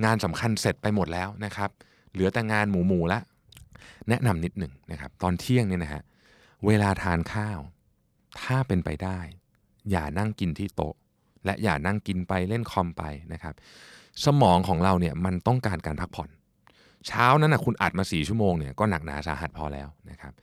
[0.06, 1.70] งานสำคัญเสร็จไปหมดแล้วนะครับ
[2.14, 3.20] เหลือแต่งานหมูหมูละ
[4.10, 6.04] แนะนำนิดหนึ่งนะครับตอนเที่ยงเนี่ยนะฮะ
[6.66, 7.60] เวลาทานข้าว
[8.42, 9.20] ถ้าเป็นไปได้
[9.92, 10.96] อย่านั่งกินที่โต๊ะ
[11.46, 13.04] และอย่านั่งกินไปเล่นคอมไป
[13.34, 13.54] นะครับ
[14.26, 16.30] สมองของเราเนี่ยมันต้องการการพักผ่อน
[17.08, 20.34] เช้านั้นนะคุณอัดมาสี่ชั่วโมงเนี่ยก็หนักหนาสาหัสพอแล้วนะครับ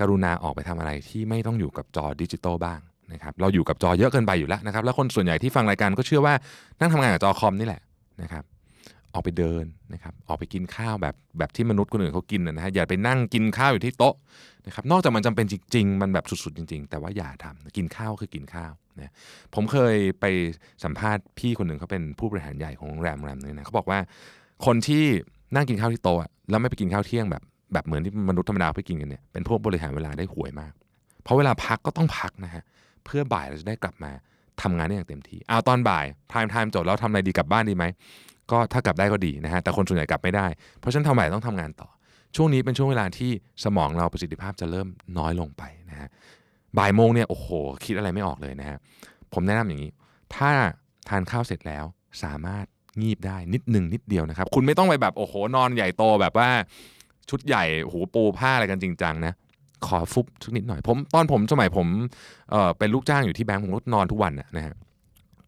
[0.00, 2.80] กรุณาออกไปทำอะไรที่ไม่ต้องอยู่กับจอดิจิตอลบ้าง
[3.12, 6.34] นะครับเราอยู่กับจอเยอะเกินไปอยู่แล้วนะครับ แล้วคนส่วนใหญ่ที่ฟังรายการก็เชื่อว่า
[6.80, 7.80] นั่งทำงานกับจอคอมนี่แหละ
[8.22, 8.44] นะครับ
[9.14, 14.14] ออกไปเดินนะครับ ออกไปกินข้าวแบบแบบที่มนุษย์คนอื่นเขากินนะฮะอย่าไปนั่งกินข้าวอยู่ที่โต๊ะ
[14.66, 19.12] นะครับ นอกจากมันจำเป็นจริง ๆ มันแบบสุดๆจริง ๆ แต่ว่าอย่าทำกินข้าวคือกินข้าวนะ
[19.54, 20.24] ผมเคยไป
[20.84, 23.98] สัมภาษณ์พี่คนหนึ่งเขาเป็นผู้บริหารใหญ่ของโรงแรมโรงแรมนึงนะเขาบอกว่า
[24.66, 25.04] คนที่
[25.54, 30.72] นั่งกินข้าวที่โต๊ะอะแล้วไม่ไปกินข้าวเที่ยงแบบแบบเหมือนที่มนุษย์ธรรมดาไปกินกันเนี่ยเป็นพวกบริหารเวลาได้ห่วยมาก
[31.22, 32.66] เพราะเวลาพักก็ต้องพักนะฮะ
[33.06, 34.12] เพื่อบ่ายเราจะได้กลับมา
[34.62, 37.84] ทำงานได้อย่างเต็มที่เอาตอนบ่าย prime time จบแล้วทำอะไรดีกลับบ้านดีไหม
[38.50, 40.46] ก็ถ้ากลับได้ก็ดีนะฮะแต่คนส่วนใหญ่กลับไม่ได้
[40.78, 41.88] เพราะฉะนั้นทำบ่ายต้องทำงานต่อ
[42.36, 43.30] ช่วงนี้เป็นช่วงเวลาที่
[43.64, 46.08] สมองเราประสิทธิภาพจะเริ่มน้อยลงไปนะฮะ
[46.78, 47.48] บ่ายโมงเนี่ยโอ้โห
[47.84, 48.78] คิดอะไรไม่ออกเลยนะฮะ
[49.32, 49.90] ผมแนะนำอย่างนี้
[50.36, 50.50] ถ้า
[51.08, 51.84] ทานข้าวเสร็จแล้ว
[52.22, 52.64] สามารถ
[53.02, 56.48] งีบได้นิดหนึ่งนิดเดียวนะครับ คุณไม่ต้องไปแบบโอ้โหนอนใหญ่โตแบบว่า
[57.30, 59.32] ชุดใหญ่โอ้โหปูผ้าอะไรกันจริงจังนะ
[59.86, 61.86] ขอฟุบสักนิดหน่อยผมตอนผมสมัยผม
[62.50, 64.74] เออเป็นลูกจ้างอยู่ที่แบงก์ผมก็นอนทุกวันนะฮะ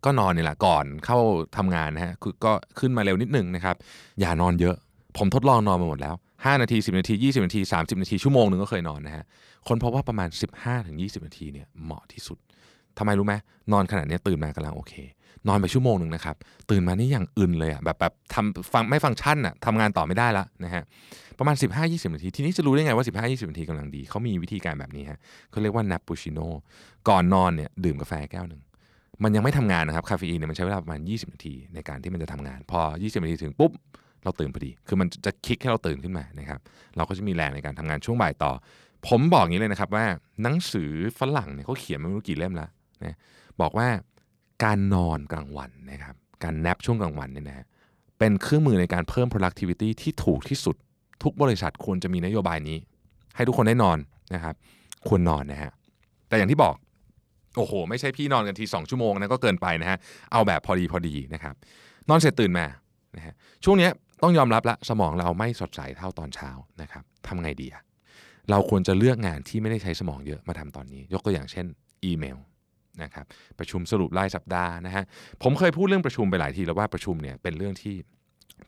[0.05, 1.19] ก็นอนนี่แหละก่อนเข้า
[1.57, 3.77] ทำงานนะฮะคือก็ขึ้นมาเร็วนิดหนึงนะครับ
[4.21, 4.77] อย่านอนเยอะ
[5.19, 9.25] ผมทดลองนอนมาหมดแล้ว 5 นาที 10 นาที 20 นาที 30 นาที ชั่วโมงหนึ่งก็เคยนอนนะฮะ
[9.69, 10.29] คนพบว่าประมาณ
[10.77, 12.39] 15-20 นาทีเนี่ยเหมาะที่สุด
[12.99, 13.35] ทำไมรู้ไหม
[13.73, 14.95] นอนขนาดนี้ตื่นมากำลังโอเค
[15.49, 16.37] นอนไปชั่วโมงหนึ่งนะครับ
[16.71, 20.83] ตื่นมานี่อย่างอึนเลยอะแบบแบบทำฟังไม่ฟังก์ชันอะทำงานต่อไม่ได้ละนะฮะ
[21.39, 25.19] ประมาณ 15-20 นาที ทีนี้จะรู้ได้ไงว่า 15-20 นาทีกำลังดี เขามีวิธีการแบบนี้ฮะ
[25.51, 26.47] เขาเรียกว่า n a p u c c i n o
[27.09, 28.61] ก่อนนอนเนี่ยดื่มกาแฟแก้วหนึ่ง
[29.23, 33.73] มันยังไม่ทำงานนะครับคาเฟอีนเนี่ยมันใช้เวลาประมาณ 20 นาทีในการที่มันจะทำงาน พอ 20 นาทีถึงปุ๊บ
[34.25, 36.61] เราตื่นพอดี คือมันจะคิกให้เราตื่นขึ้นมานะครับ
[36.97, 38.53] เราก็จะมีแรงในการทำงานช่วงบ่ายต่อ
[39.09, 40.05] ผมบอกอย่างนี้เลยนะครับว่า
[40.43, 42.69] หนังสือฝรั่งเนี่ยเขาเขียนมาไม่รู้กี่เล่มแล้ว
[43.05, 43.17] นะ
[43.61, 43.89] บอกว่า
[44.65, 47.67] การนอนกลางวันนะครับการแนปช่วงกลางวันเนี่ยนะฮะ
[48.19, 50.77] เป็นเครื่องมือในการเพิ่ม productivity ที่ถูกที่สุด
[51.23, 52.79] ทุกบริษัทควรจะมีนโยบายนี้
[53.37, 53.99] ให้ทุกคนได้นอน
[54.35, 54.55] นะครับ
[55.09, 55.71] ควรนอนนะฮะ
[56.29, 56.75] แต่อย่างที่บอก
[57.57, 59.99] โอ้โห ไม่ใช่พี่นอนกันที 2 ชั่วโมงนะก็เกินไปนะฮะ
[60.33, 61.55] เอาแบบพอดีพอดีนะครับ
[62.09, 62.67] นอนเสร็จตื่นมา
[63.17, 63.91] นะฮะช่วงเนี้ย
[64.23, 66.51] ต้องยอมรับละสมองเราไม่สดใสเท่าตอนเช้า
[66.83, 67.83] นะครับทำไงดีอะ
[68.51, 71.67] เราควรจะเลือกงานที่ไม่ได้ใช้สมองเยอะมาทำตอนนี้ ยกตัวอย่างเช่น
[72.05, 72.39] อีเมล
[73.03, 73.27] นะครับ
[73.59, 75.05] ประชุมสรุปรายสัปดาห์นะฮะ
[75.43, 77.95] ผมเคยพูดเรื่องประชุมไปหลายทีแล้วว่าประชุมเนี่ยเป็นเรื่องที่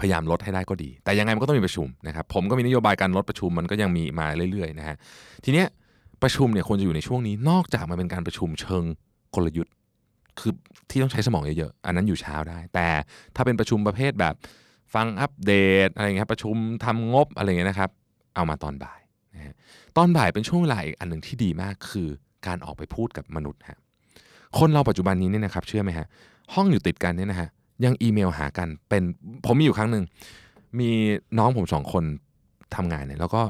[0.01, 4.97] พยายามลดให้ได้ก็ดี แต่ยังไงมันก็ต้องมีประชุมนะครับผมก็มีนโยบายการลดประชุมมันก็ยังมีมาเรื่อยๆนะฮะ
[5.45, 5.67] ทีเนี้ย
[6.23, 8.85] ประชุมเนี่ยควรจะอยู่ในช่วงนี้นอกจากมันเป็นการประชุมเชิง
[9.35, 9.75] กลยุทธ์
[10.39, 10.53] คือ
[10.91, 12.89] ที่ต้องใช้สมองเยอะๆอันนั้นอยู่เช้าได้ แต่
[13.37, 14.35] ถ้าเป็นประชุมประเภทแบบ
[14.95, 15.53] ฟังอัปเด
[15.87, 17.91] ตอะไรเงี้ยประชุมทำงบอะไรเงี้ยนะครับ
[18.35, 19.01] เอามาตอนบ่าย
[19.35, 19.55] นะฮะ
[19.97, 22.09] ตอนบ่ายเป็นช่วงเวลาอีกอันหนึ่งที่ดีมากคือ
[22.47, 23.79] การออกไปพูดกับมนุษย์ฮะ
[24.59, 26.07] คนเราปัจจุบันนี้เนี่ยนะครับเชื่อไหมฮะ
[26.55, 27.49] ห้องอยู่ติดกันเนี่ยนะฮะ
[27.85, 29.03] ยังอีเมลหากันเป็น
[29.47, 30.05] ผมมีอยู่ครั้งหนึ่ง
[30.79, 30.91] มี
[31.39, 32.05] น้องผมสองคน
[32.77, 33.43] ทำงานเนี่ยแล้วก็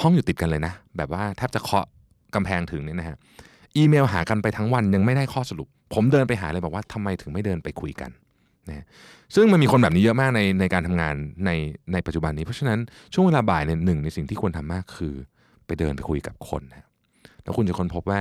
[0.00, 1.86] ห้องอยู่ติดกันเลยนะ แบบว่าแทบจะเคาะ
[2.34, 3.16] กำแพงถึงเนี่ยนะฮะ
[3.76, 8.10] อีเมลหากันไปทั้งวันยังไม่ได้ข้อสรุป ผมเดินไปหาเลยบอกว่าทำไมถึงไม่เดินไปคุยกัน
[8.68, 8.84] นะ
[9.34, 11.14] ซึ่งมันมีคนแบบนี้เยอะมากในในการทำงาน
[11.46, 11.50] ใน
[11.92, 12.78] ในปัจจุบันนี้ เพราะฉะนั้น
[13.12, 15.14] ช่วงเวลาบ่ายเนี่ยหนึ่งในสิ่งที่ควรทำมากคือ
[15.66, 16.86] ไปเดินไปคุยกับคนนะ
[17.42, 18.20] แล้วคุณจะค้นพบว่า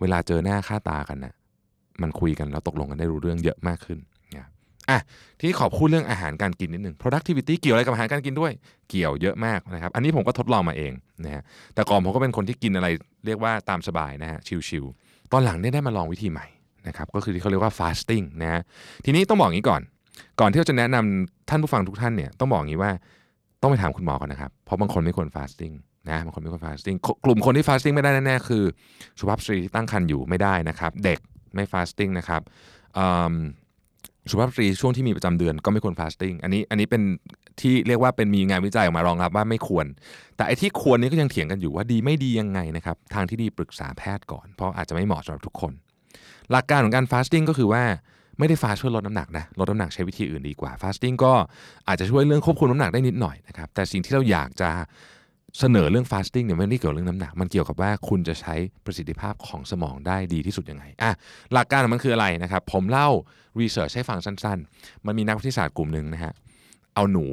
[0.00, 1.34] เวลาเจอหน้าค่าตากันนะ
[2.02, 3.98] มันคุยกันแล้วตกลงกันได้รู้เรื่องเยอะมากขึ้น
[4.36, 4.48] นะ
[4.90, 4.98] อะ
[5.40, 8.52] ที่ขอพูดเรื่องอาหารการกินนิดหนึ่ง productivity เกี่ยวอะไรกับอาหารการกินด้วย
[8.90, 10.92] เกี่ยวเยอะมากนะครับ อันนี้ผมก็ทดลองมาเอง
[11.24, 11.42] นะฮะ
[11.74, 12.88] แต่ก่อนผมก็เป็นคนที่กินอะไร
[13.26, 16.46] เรียกว่าตามสบายนะฮะชิวๆตอนหลังได้ได้มาลองวิธีใหม่
[16.88, 18.62] นะครับก็คือที่เขาเรียกว่า fasting นะฮะ
[19.04, 19.82] ทีนี้ต้องบอกอย่างนี้ก่อน
[20.40, 22.92] ก่อนที่เราจะแนะนำท่านผู้ฟังทุกท่านเนี่ยต้องบอกอย่างนี้ว่า
[23.62, 25.74] ต้องไปถามคุณหมอก่อนนะครับเพราะบางคนไม่ควร fasting
[26.10, 28.64] นะบางคนไม่ควร fasting กลุ่มคนที่ fasting ไม่ได้แน่ๆคือ
[29.18, 31.18] สุภาพสตรีที่ตั้งครรภ์อยู่ไม่ได้นะครับ เด็ก
[31.54, 32.42] ไม่ fasting นะครับ
[34.30, 37.02] สุภาพสตรีช่วงที่มีประจำเดือนก็ไม่ควร fasting อันนี้อันนี้เป็น
[37.60, 39.86] ที่เรียกว่าเป็นมีงานวิจัยออกมารองรับว่าไม่ควร
[40.36, 45.72] แต่ไอ้ที่ควรนี้ก็ยังเถียงกันอยู่ว่าดีไม่ดียังไงนะครับทางที่ดีปรึกษาแพทย์ก่อน เพราะอาจจะไม่เหมาะสำหรับทุกคน
[46.50, 47.82] หลักการของการ fasting ก็คือว่า
[48.38, 51.32] ไม่ได้ fast เพื่อลดน้ำหนักนะลดน้ำหนักใช้วิธีอื่นดีกว่า fasting ก็
[51.88, 54.70] อาจจะช่วยเรื่องควบคุมน้ำหนักได้นิดหน่อยนะครับแต่สิ่งที่เราอยากจะ
[55.58, 61.10] เสนอเรื่องฟาสติ้งเนี่ยไม่ได้เกี่ยวกับเรื่องน้ำหนัก มันเกี่ยวกับว่าคุณจะใช้ประสิทธิภาพของสมองได้ดีที่สุดยังไงอะ
[61.52, 63.08] หลักการของมันคืออะไรนะครับ ผมเล่า
[63.60, 66.32] รีเสิร์ชให้ฟังสั้น ๆ มันมีนักวิทยาศาสตร์กลุ่มหนึ่งนะฮะ
[66.94, 67.24] เอาหนู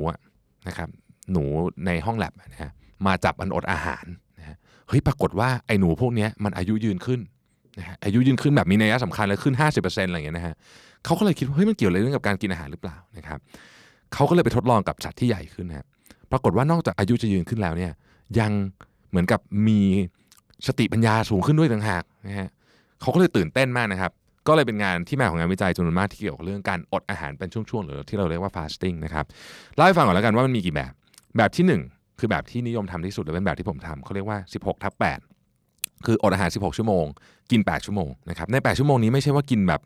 [0.67, 0.89] นะครับ
[1.31, 1.43] หนู
[1.86, 2.71] ในห้องแลบนะฮะ
[3.05, 4.05] มาจับมันอดอาหาร
[4.39, 4.55] นะฮะ
[4.88, 7.19] เฮ้ยปรากฏว่าไอ้หนูพวกนี้มันอายุยืนขึ้น
[7.79, 10.55] นะฮะอายุยืนขึ้นแบบมีนัยสำคัญเลยขึ้น 50%อะไรอย่างเงี้ยนะฮะ
[11.05, 13.39] เขาก็เลยคิดว่าเฮ้ยมันเกี่ยวอะไรเรื่องกับการกินอาหารหรือเปล่านะครับ
[14.13, 15.86] เขาก็เลยไปทดลองกับสัตว์ที่ใหญ่ขึ้นนะ
[16.31, 17.91] ปรากฏว่านอกจากอายุจะยืนขึ้นแล้วเนี่ย
[18.39, 18.52] ยัง
[19.10, 19.80] เหมือนกับมี
[20.67, 22.50] สติปัญญาสูงขึ้นด้วยต่างหากนะฮะ
[23.02, 24.12] เขาก็เลยตื่นเต้นมากนะครับ
[24.48, 29.26] ก็เลยเป็นงานที่มาของงานวิจัยจำนวนมากที่เกี่ยวกับเรื่องการอดอาหารเป็นช่วงๆ หรือที่เราเรียกว่า fasting นะครับ
[29.76, 30.94] เล่าให้ฟังก่อนแล้วกันว่ามันมีกี่แบบ
[31.38, 34.94] แบบที่ 1 คือแบบที่นิยมทำที่สุดและเป็นแบบที่ผมทำเขาเรียกว่า 16ทับ
[35.50, 37.06] 8คืออดอาหาร 16 ชั่วโมง
[37.52, 39.82] กิน 8 ชั่วโมงนะครับใน 8 ชั่วโมงนี้ไม่ใช่ว่ากินแบบ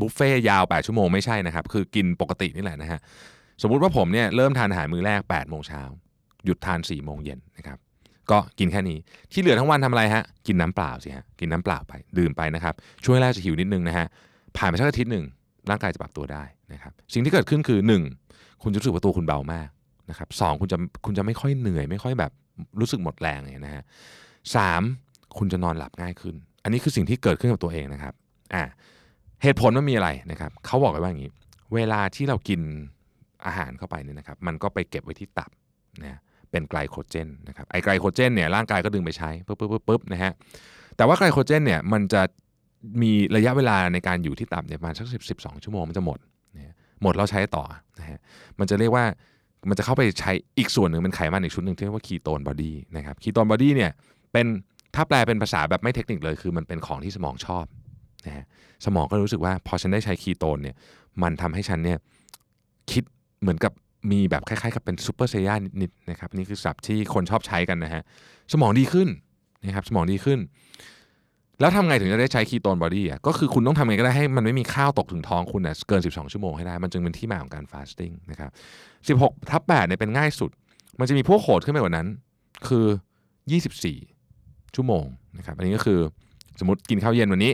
[0.00, 3.00] บุฟเฟ่ยาว 8 ชั่วโมงไม่ใช่นะครับคือกินปกตินี่แหละนะฮะ
[3.62, 5.82] สมมุติว่าผมเนี่ยเริ่มทานอาหารมื้อแรก8โมงเช้า
[6.44, 7.78] หยุดทาน4โมงเย็นนะครับ
[8.30, 8.98] ก็กินแค่นี้
[9.32, 12.74] ที่เหลือทั้งวันทำอะไรฮะกินน้ำเปล่าสิฮะกินน้ำเปล่าไปดื่มไปนะครับ
[13.04, 14.06] ช่วงแรกจะหิวนิดนึงนะฮะ
[14.56, 15.24] ผ่านไปสักอาทิตย์หนึ่ง
[15.70, 17.78] ร่างกายจะปรับตัวได้นะครับสิ่งที่เกิดขึ้นคือ
[18.22, 19.68] 1 คุณจะรู้สึกว่าตัวคุณเบามาก
[20.10, 22.32] นะครับสองคุณจะคุณจะไม่ค่อยเหนื่อย ไม่ค่อยแบบ
[22.80, 23.84] รู้สึกหมดแรงเงี้ยนะฮะ
[24.54, 24.82] สาม
[25.38, 28.14] คุณจะนอนหลับง่ายขึ้น อันนี้คือสิ่งที่เกิดขึ้นกับตัวเองนะครับ
[28.54, 28.62] อ่า
[29.42, 31.30] เหตุผลมันมีอะไรนะครับเขาบอกไว้ว่าอย่างนี้
[31.74, 32.60] เวลาที่เรากิน
[33.46, 35.50] อาหารเข้าไปเนี่ยนะครับ มันก็ไปเก็บไว้ที่ตับ
[36.02, 40.32] นะ เป็นไกลโคเจนนะครับไอไกลโคเจนเนี่ยร่างกายก็ดึงไปใช้ปุ๊บปุ๊บปุ๊บนะฮะ
[40.96, 42.22] แต่ว่าไกลโคเจนเนี่ยมันจะ
[43.02, 46.18] มีระยะเวลาในการอยู่ที่ตับเนี่ยประมาณสักสิบสิบสองชั่วโมงมันจะหมด
[47.02, 47.64] หมดแล้วใช้ต่อ
[47.98, 48.18] นะฮะ
[48.58, 49.04] มันจะเรียกว่า
[49.68, 53.90] มันจะเข้าไปใช้อีกส่วนหนึ่งเป็นไขมันอีกชุดหนึ่งที่เรียกว่า ketone body นะครับ ketone body เนี่ย
[54.32, 54.46] เป็น
[54.94, 57.64] ถ้าแปลเป็นภาษาแบบไม่เทคนิคเลย คือมันเป็นของที่สมองชอบ
[58.26, 58.44] นะฮะ
[58.84, 60.76] สมองก็รู้สึกว่าพอฉันได้ใช้คีโตนเนี่ย
[61.22, 61.98] มันทำให้ฉันเนี่ย
[62.90, 63.04] คิด
[63.40, 63.72] เหมือนกับ
[64.10, 68.02] มีแบบคล้ายๆ กับเป็น Super Saiyan นิดๆนะครับนี่คือศัพท์ที่คนชอบใช้กันนะฮะ
[68.52, 69.08] สมองดีขึ้น
[69.64, 70.38] นะครับสมองดีขึ้น
[71.60, 78.50] แล้วทำไงถึงจะได้ใช้ ketone body อะก็คือคุณต้องทำไงก็ได้ให้มันไม่มีข้าวตกถึงท้องคุณนะเกิน 12 ชั่วโมงให้ได้ มันจึงเป็นที่มาของการ fasting นะครับ
[79.20, 80.50] 16ทับ8เนี่ยเป็นง่ายสุด
[80.98, 82.06] มันจะมีพวกโหดขึ้นไปกว่านั้น
[82.68, 82.86] คือ
[83.80, 85.04] 24 ชั่วโมง
[85.38, 86.00] นะครับอันนี้ก็คือ
[86.60, 87.52] สมมติกินข้าวเย็นวันนี้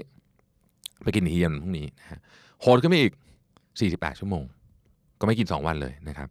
[1.04, 2.20] ไปกินทีเย็นพรุ่งนี้นะฮะ
[2.62, 3.12] โหดขึ้นไปอีก
[3.68, 4.44] 48 ชั่วโมง
[5.20, 6.28] ก็ไม่กิน 2 วันเลยนะครับ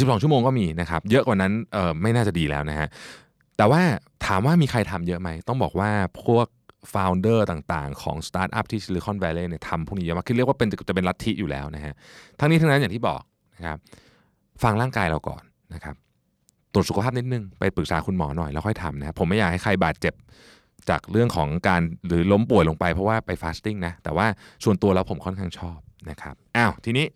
[0.00, 2.88] 72 ชั่วโมงก็มีนะครับ เยอะกว่านั้นเออไม่น่าจะดีแล้วนะฮะ
[3.56, 3.80] แต่ว่า
[4.26, 5.90] ถามว่ามีใครทำเยอะไหม ต้องบอกว่า
[6.24, 6.46] พวก
[6.92, 11.94] ฟ o u เดอร์ต่างๆ ของสตาร์ทอัพที่ Silicon Valley เนี่ยทำพวกนี้เยอะมากคือเรียกว่าเป็นจะเป็นลัทธิอยู่แล้วนะฮะ
[12.38, 13.22] ทั้งนี้ทั้งนั้นอย่างที่บอก
[13.56, 13.78] นะครับ
[14.62, 15.42] ฟังร่างกายเราก่อน
[15.74, 15.94] นะครับ
[16.72, 20.14] ตรวจสุขภาพนิดนึง ไปปรึกษาคุณหมอหน่อยแล้วค่อยทำนะครับผมไม่อยากให้ใครบาดเจ็บ
[20.88, 24.26] จากเรื่องของการหรือล้มป่วยลงไปเพราะว่าไปฟาสติ้งนะแต่ว่า
[24.64, 25.78] ส่วนตัวแล้วผมค่อนข้างชอบ
[26.10, 27.06] นะครับอ้าวทีนี้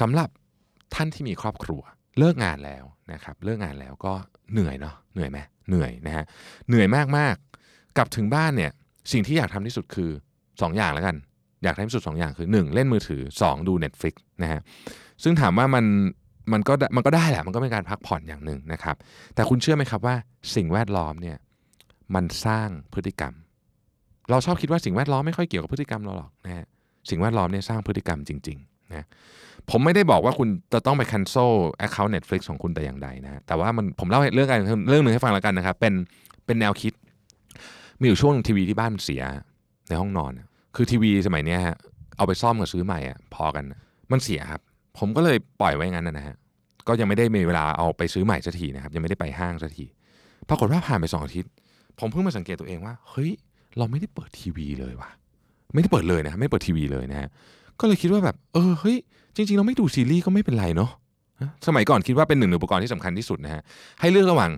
[0.00, 0.28] สำหรับ
[0.94, 1.80] ท่านที่มีครอบครัว
[2.18, 4.12] เลิกงานแล้วนะครับเลิกงานแล้วก็
[4.52, 6.24] เหนื่อยเนาะเหนื่อยไหมเหนื่อยนะฮะ
[6.68, 7.36] เหนื่อยมากๆก
[7.96, 8.72] กลับถึงบ้านเนี่ย
[9.12, 10.10] สิ่งที่อยากทำที่สุดคือ
[10.42, 11.16] 2 อย่างแล้วกัน
[11.62, 14.60] อยากทำที่สุด 2 อย่างคือ 1 เล่นมือถือ 2 ดู Netflix นะฮะ
[15.22, 15.84] ซึ่งถามว่ามัน
[16.52, 18.96] มันก็มันก็ได้แหละมันก็เป็นการพักผ่อนอย่างหนึ่งนะครับ
[19.34, 20.14] แต่คุณเชื่อไหมครับว่า
[20.54, 21.36] สิ่งแวดล้อมเนี่ย
[22.14, 23.34] มันสร้างพฤติกรรม
[24.30, 26.66] เราชอบคิดว่าสิ่งแวดล้อมไม่ค่อยเกี่ยวกับพฤติกรรมเราหรอกนะฮะ
[27.10, 29.06] สิ่งแวดล้อมเนี่ยสร้างพฤติกรรมจริงๆนะ
[29.70, 31.52] ผมไม่ได้บอกว่าคุณจะต้องไป cancel
[31.86, 35.94] account Netflix ของคุณแต่อย่างใดนะแต่ว่ามันผมเล่าเรื่องการเรื่องหนึ่งให้ฟังแล้วกันนะครับเป็น
[36.46, 36.92] เป็นแนวคิด
[38.00, 39.22] มีอยู่ช่วงทีวีที่บ้านเสีย
[39.88, 40.32] ในห้องนอน
[40.76, 41.76] คือทีวีสมัยนี้ฮะ
[42.16, 43.64] เอาไปซ่อมกับซื้อใหม่อะพอกัน
[44.12, 44.60] มันเสียครับ
[44.98, 46.36] ผมก็เลยปล่อยไว้งั้นนะฮะ
[46.86, 49.86] ก็ยังไม่ได้มีเวลาเอาไปซื้อใหม่สักทีนะครับยังไม่ได้ไปห้างสักที
[50.48, 51.50] ปรากฏว่าผ่านไปสองอาทิตย์
[51.98, 53.30] ผมเพิ่งมาสังเกตตัวเองว่าเฮ้ย
[53.78, 55.10] เราไม่ได้เปิดทีวีเลยว่ะ
[55.74, 57.28] ไม่ได้เปิดเลยนะไม่เปิดทีวีเลยนะฮะ
[57.80, 58.96] ก็เลยคิดว่าแบบ เออเฮ้ย
[59.38, 60.90] จริงๆ เราไม่ดูซีรีส์ก็ไม่เป็นไรเนาะ
[61.66, 63.62] สมัยก่อนคิดว่าเป็นหนึ่งอุปกรณ์ที่สำคัญที่สุดนะฮะ
[64.00, 64.52] ให้เลือกระหว่าง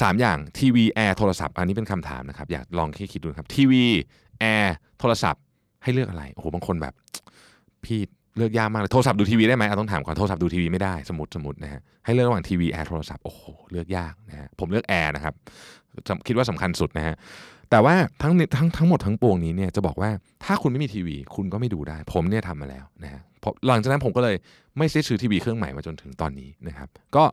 [0.00, 3.84] สามอย่างทีวีแอร์โทรศัพท์อันนี้เป็นคำถามนะครับอยากลองคิดคิดดูครับทีวี
[4.40, 5.42] แอร์โทรศัพท์
[5.82, 6.94] ให้เลือกอะไรโอ้โหบางคนแบบ
[7.84, 8.00] พี่
[8.36, 15.34] เลือกยากมากเลยโทรศัพท์ดูทีวีได้ไหมเอาต้องถามก่อนโทรศัพท์ดูทีวีไม่ได้สมมติสมมตินะฮะให้เลือกระหว่างทีวีแอร์โทรศัพท์โอ้โหเลือกยากนะฮะผมเลือกแอร์นะครับ
[16.26, 17.14] คิดว่าสำคัญสุดนะฮะ
[17.70, 20.10] แต่ว่าทั้งทั้งทั้งหมดทั้งปวงนี้เนี่ยจะบอกว่า
[20.44, 23.22] ถ้าคุณไม่มีทีวี คุณก็ไม่ดูได้ ผมเนี่ยทำมาแล้วนะฮะ
[23.66, 24.36] หลังจากนั้นผมก็เลย
[24.78, 27.24] ไม่ซื้อซื้อทีวีเครื่องใหม่มาจนถึงตอนนี้นะครับ ก็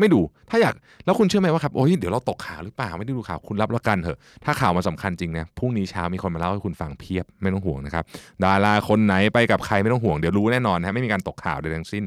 [0.00, 8.04] ไม่ดูถ้าอยากแล้วคุณเชื่อไหมว่าครับโอ้ยเดี๋ยวเราตกข่าวหรือเปล่าไม่ได้ดูข่าวคุณรับประกันเถอะถ้าข่าวมาสำคัญจริงนะพรุ่งนี้เช้ามีคนมาเล่าให้คุณฟังเพียบไม่ต้องห่วงนะครับ
[8.44, 12.04] ดาราคนไหนไปกับใครไม่ต้องห่วงเดี๋ยวรู้แน่นอนนะไม่มีการตกข่าวใดทั้งสิ้น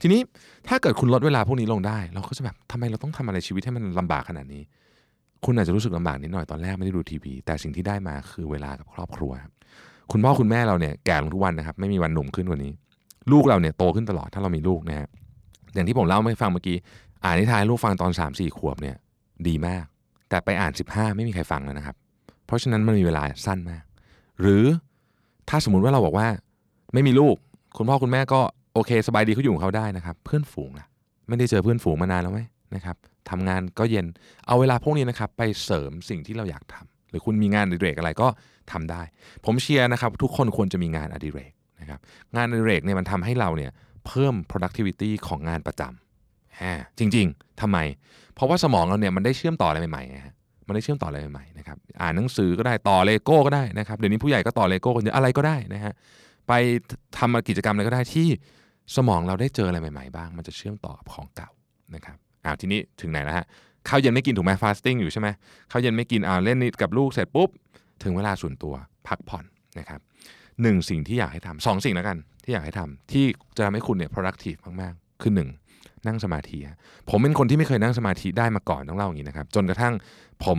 [0.00, 0.20] ทีนี้
[0.68, 4.62] ถ้าเกิดคุณลดเวลาพวกนี้ลงได้ เราก็จะแบบทำไมเราต้องทำอะไรชีวิตให้มันลำบากขนาดนี้
[5.44, 9.32] คุณอาจจะรู้สึกลำบากนิดหน่อยตอนแรกไม่ได้ดูทีวี แต่สิ่งที่ได้มาคือเวลากับครอบครัว
[10.12, 12.72] คุณพ่อคุณแม่เราเนี่ยแก่ลงทุกวันนะครับไม่มีวันหนุ่มขึ้นกว่านี้
[13.32, 15.08] ลูกเราเนี่ยโตขึ้นตลอดถ้าเรามีลูกนะฮะ
[15.74, 16.76] อย่างที่ผมเล่าให้ฟังเมื่อกี้
[17.24, 18.96] อ่านนิทานลูกฟังตอน3ามสี่ขวบเนี่ย
[19.48, 19.84] ดีมาก
[20.28, 21.96] แต่ไปอ่าน 15 ไม่มีใครฟังแล้วนะครับ
[22.46, 23.82] เพราะฉะนั้นมันมีเวลาสั้นมาก
[24.40, 24.64] หรือ
[25.48, 26.28] ถ้าสมมุติว่าเราบอกว่า
[26.94, 27.36] ไม่มีลูก
[27.76, 28.40] คุณพ่อคุณแม่ก็
[28.74, 30.86] โอเค สบายดีเขาอยู่ของเขาได้นะครับ เพื่อนฝูงล่ะ
[31.28, 32.40] ไม่ได้เจอเพื่อนฝูงมานานแล้วไหม
[32.74, 32.96] นะครับ
[33.30, 34.06] ทำงานก็เย็น
[34.46, 38.28] เอาเวลาพวกนี้นะครับไปเสริมสิ่งที่เราอยากทำหรือคุณมีงานอดิเรกอะไรก็
[38.72, 39.02] ทำได้
[39.44, 42.00] ผมเชียร์นะครับทุกคนควรจะมีงานอดิเรกนะครับ
[42.36, 43.70] งานอดิเรกเนี่ยมันทำให้เราเนี่ย
[44.06, 46.62] เพิ่ม productivity ของงานประจำ
[46.98, 47.78] จริงๆทำไม
[48.34, 50.34] เพราะว่าสมองเราเนี่ยมันได้เชื่อมต่ออะไรใหม่ๆไงฮะ
[50.66, 55.92] มันได้เชื่อมต่ออะไรใหม่ๆนะครับอ่านหนังสือก็ได้ต่อเลโก้ก็ได้นะครับเดี๋ยวนี้ผู้ใหญ่ก็ต่อเลโก้กันเยอะอะไรก็ได้นะฮะ
[56.48, 56.52] ไป
[57.18, 58.28] ทำกิจกรรมอะไรก็ได้ที่
[58.96, 61.50] สมองเราได้เจออะไรใหม่ๆบ้าง มันจะเชื่อมต่อกับของเก่า
[61.94, 63.46] นะครับ อ้าวทีนี้ถึงไหนแล้วฮะ
[63.88, 65.28] ข้าวเย็นไม่กินถูกไหม fasting อยู่ใช่ไหม
[65.70, 67.48] ข้าวเย็นไม่กินอ่าเล่นนิดกับลูกเสร็จปุ๊บ
[68.02, 68.74] ถึงเวลาส่วนตัว
[69.08, 69.44] พักผ่อน
[69.78, 70.00] นะครับ
[70.62, 73.24] หนึ่งสิ่งที่อยากให้ทำสองสิ่งแล้วกัน ที่อยากให้ทำที่
[73.56, 75.48] จะทำให้คุณเนี่ย productive มากๆ คือหนึ่ง
[76.06, 76.58] นั่งสมาธิ
[77.10, 79.94] ผมเป็นคนที่ไม่เคยนั่งสมาธิได้มาก่อนต้องเล่าอย่างนี้นะครับ จนกระทั่ง
[80.44, 80.58] ผม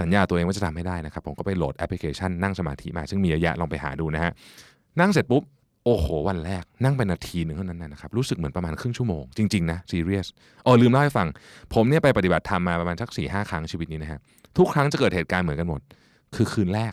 [0.00, 4.32] สัญญาตัวเองว่าจะทำให้ได้นะครับ ผมก็ไปโหลดแอปพลิเคชันนั่งสมาธิมาซึ่งมีเยอะแยะลองไปหาดูนะฮะ
[5.00, 5.42] นั่งเสร็จปุ๊บ
[5.84, 10.26] โอ้โห วันแรกนั่งไปนาทีหนึ่งเท่านั้นนะครับ รู้สึกเหมือนประมาณครึ่งชั่วโมง จริง ๆ นะซีเรียส
[10.66, 11.28] อ๋อลืมเล่าให้ฟัง
[11.74, 14.20] ผมเนี่ยไปปฏิบัติธรรมมาประมาณสักสี่ห้าครั้งชีวิตนี้นะฮะ
[14.58, 15.80] ทุกครั้งจะเกิดเหตุการณ์เหมือนกันหมด
[16.36, 16.92] คือคืนแรก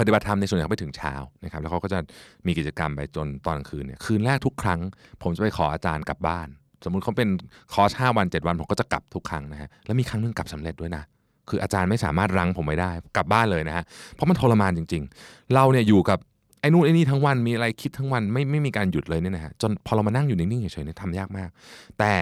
[0.00, 1.98] ปฏิบัติธรรมในส่วนใหญ่เขาไปถึงเช้านะครับแล้วเขาก็จะ
[2.46, 4.80] มีกิจกรรมไปจนตอนกลางคืนเนี่ยคืนแรกทุกครั้ง
[5.22, 6.48] ผมจะไปขออาจารย์กลับบ้าน
[6.84, 7.28] สมมุติเขาเป็น
[7.72, 11.02] คอร์สห้าวันเจ็ดวันผมก็จะกลับทุกครั้งนะฮะแล้วมีครั้งหนึงกลับสำเร็จด้วยนะ
[11.48, 16.18] คืออาจารย์ไม่สามารถรั้งผมไว้ได้ กลับบ้านเลยนะฮะเพราะมันทรมานจริง ๆ เราเนี่ยอยู่กับ
[16.64, 21.48] อ้นู่นไอ้นี่ทั้งวันมีอะไรคิดทั้งวันไม่ไม่มีการหยุดเลยเนี่ยนะฮะจนพอเรามานั่งอยู่นิ่งๆเฉยๆเนี่ยทำยากมาก
[21.98, 22.12] แต่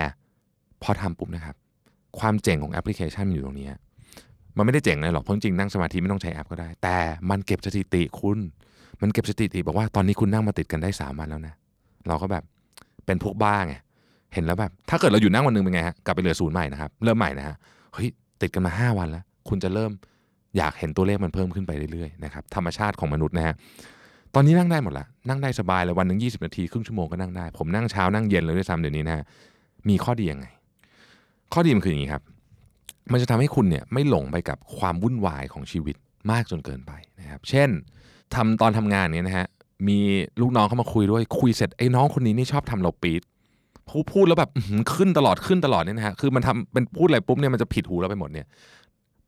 [0.82, 1.54] พอทำปุ๊บนะครับ
[2.18, 3.66] ความเจ๋งของแอปพลิเคชันมันอยู่ตรงนี้
[4.56, 6.96] มันไม่ได้เจ๋งเลยหรอกเพราะจริงนั่งสมาธิไม่ต้องใช้แอปก็ได้ แต่
[7.30, 8.38] มันเก็บสถิติคุณ
[9.00, 11.54] มันเก็บสถิติบอกว่าตอนนี้คุณนั่งมาติดกันได้สามวันแล้วนะ
[12.08, 12.44] เราก็แบบ
[13.06, 13.74] เป็นพวกบ้าไง
[14.34, 17.56] เห็นแล้วแบบถ้าเกิดเราอยู่นั่งวันหนึงเป็นไงฮะกลับไปเหลือศูนย์ใหม่นะครับเริ่มใหม่นะฮะ
[17.94, 18.08] เฮ้ย
[18.40, 19.90] ติดกันมาห้าวันแล้ว คุณจะเริ่ม
[20.56, 23.54] อยากเห็นตัวเลขมันเพิ่มขึ้นไปเรื่อยๆนะครับธรรมชาติของมนุษย์นะฮะ
[24.34, 29.24] ตอนนี้นั่งได้หมดละนั่งได้สบายเลยวันหนึ่งยี่สิบนาทีครึ่งชั่วโมงก็นั่งได้ ผมนั่งเช้านั่งเย็นเลยด้วยซ้ำเดี๋ยวนี้นะฮะ
[29.88, 30.46] มีข้อดียังไง
[31.52, 32.22] ข้อดีมันคืออย่างนี้ครับ
[33.12, 35.96] มันจะทำให้คุณเนี่ยไม่หลงไปกับความวุ่นวายของชีวิต
[36.30, 37.68] มากจนเกินไปนะครับ เช่น
[38.34, 39.46] ทำตอนทำงานเนี่ยนะฮะ
[39.88, 39.98] มี
[40.40, 43.22] ลูกน้องเข้ามาคุยด้วยคุยเสร็จไอ้น้องคนนี้นี่ชอบทำเราปี๊ด
[43.88, 44.50] พูดพูดแล้วแบบ
[44.94, 48.46] ขึ้นตลอดขึ้นตลอดเนี่ยนะฮะคือมันทำเป็นพูดอะไรปุ๊บเนี่ยมันจะผิดหูเราไปหมดเนี่ย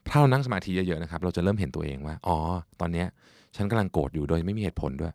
[0.08, 2.36] ถ้าเรานั่งสมาธิเยอะๆนะครับ เราจะเริ่มเห็นตัวเองว่า อ๋อ
[2.80, 3.06] ตอนเนี้ย
[3.56, 5.12] ฉันกำลังโกรธอยู่โดยไม่มีเหตุผลด้วย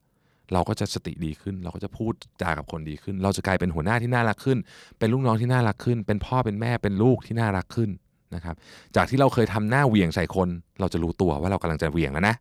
[0.54, 4.58] เราก็จะสติดีขึ้น เราก็จะพูดจากับคนดีขึ้น เราจะกลายเป็นหัวหน้าที่น่ารักขึ้น
[5.00, 7.90] เป็นลูกน้องที่น่ารักขึ้น เป็นพ่อเป็นแม่เป็นลูกที่น่ารักขึ้น
[8.36, 8.56] นะครับ
[8.96, 10.50] จากที่เราเคยทำหน้าเหวี่ยงใส่คน
[10.80, 12.36] เราจะรู้ตัวว่าเรากำลังจะเหวี่ยงแล้วนะ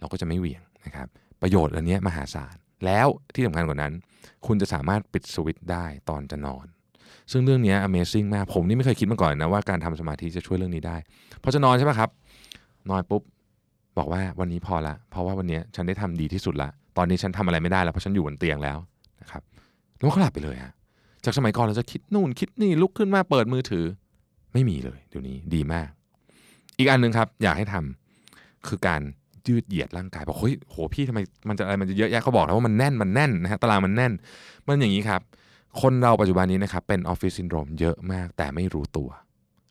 [0.00, 1.06] เราก็จะไม่เหวี่ยงนะครับ
[1.42, 3.92] ประโยชน์อันนี้มหาศาล แล้วที่สำคัญกว่านั้น
[4.46, 6.66] คุณจะสามารถปิดสวิตช์ได้ตอนจะนอน
[7.32, 10.96] ซึ่งเรื่องนี้ Amazing มาก ผมนี่ไม่เคยคิดมาก่อนนะว่าการทำสมาธิจะช่วยเรื่องนี้ได้
[11.42, 12.10] พอจะนอนใช่ไหมครับ
[12.90, 13.22] นอนปุ๊บ
[13.98, 18.78] บอกว่าวันนี้พอละ เพราะว่าวันนี้ฉันได้ทำดีที่สุดละ ตอนนี้ฉันทำอะไรไม่ได้แล้วเพราะฉันอยู่บนเตียงแล้ว
[19.20, 19.42] นะครับ
[19.96, 20.72] แล้วก็หลับไปเลยฮะ
[21.24, 23.84] จากสมัยก่อนเราจะคิดนู่นคิดนี่ลุกขึ้นมาเปิดมือถือ
[24.52, 25.88] ไม่มีเลยเดี๋ยวนี้ดีมาก
[26.78, 29.00] อีกอันหนึ่งครับ อยากให้ทำคือการ
[29.48, 34.12] ยืดเหยียดร่างกายบอกเฮ้ยโหพี่ทำไมมันจะอะไรมันจะเยอะแยะเขาบอกแล้วว่ามันแน่นมันแน่นนะฮะตารางมันแน่น
[34.66, 35.20] มันอย่างนี้ครับ
[35.82, 39.10] คนเราปัจจุบันนี้นะครับเป็นออฟฟิศซินโดรมเยอะมากแต่ไม่รู้ตัว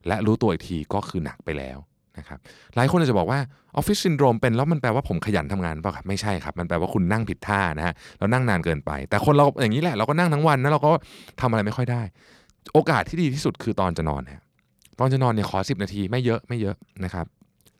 [0.07, 1.77] และรู้ตัวอีกทีก็คือหนักไปแล้ว
[2.17, 2.39] นะครับ
[2.75, 3.39] หลายคนอาจจะบอกว่า
[3.75, 10.91] ออฟฟิศซินโดรมเป็นแล้วมันแปลว่าผมขยันทำงานเปล่าครับไม่ใช่ครับ มันแปลว่าคุณนั่งผิดท่านะฮะแล้วนั่งนานเกินไป แต่คนเราอย่างนี้แหละเราก็นั่งทั้งวันนะเราก็
[11.41, 12.01] ทำอะไรไม่ค่อยได้
[12.73, 14.41] โอกาสที่ดีที่สุดคือตอนจะนอนฮะ
[14.99, 17.25] ตอนจะนอนเนี่ยขอ 10 นาทีไม่เยอะไม่เยอะนะครับ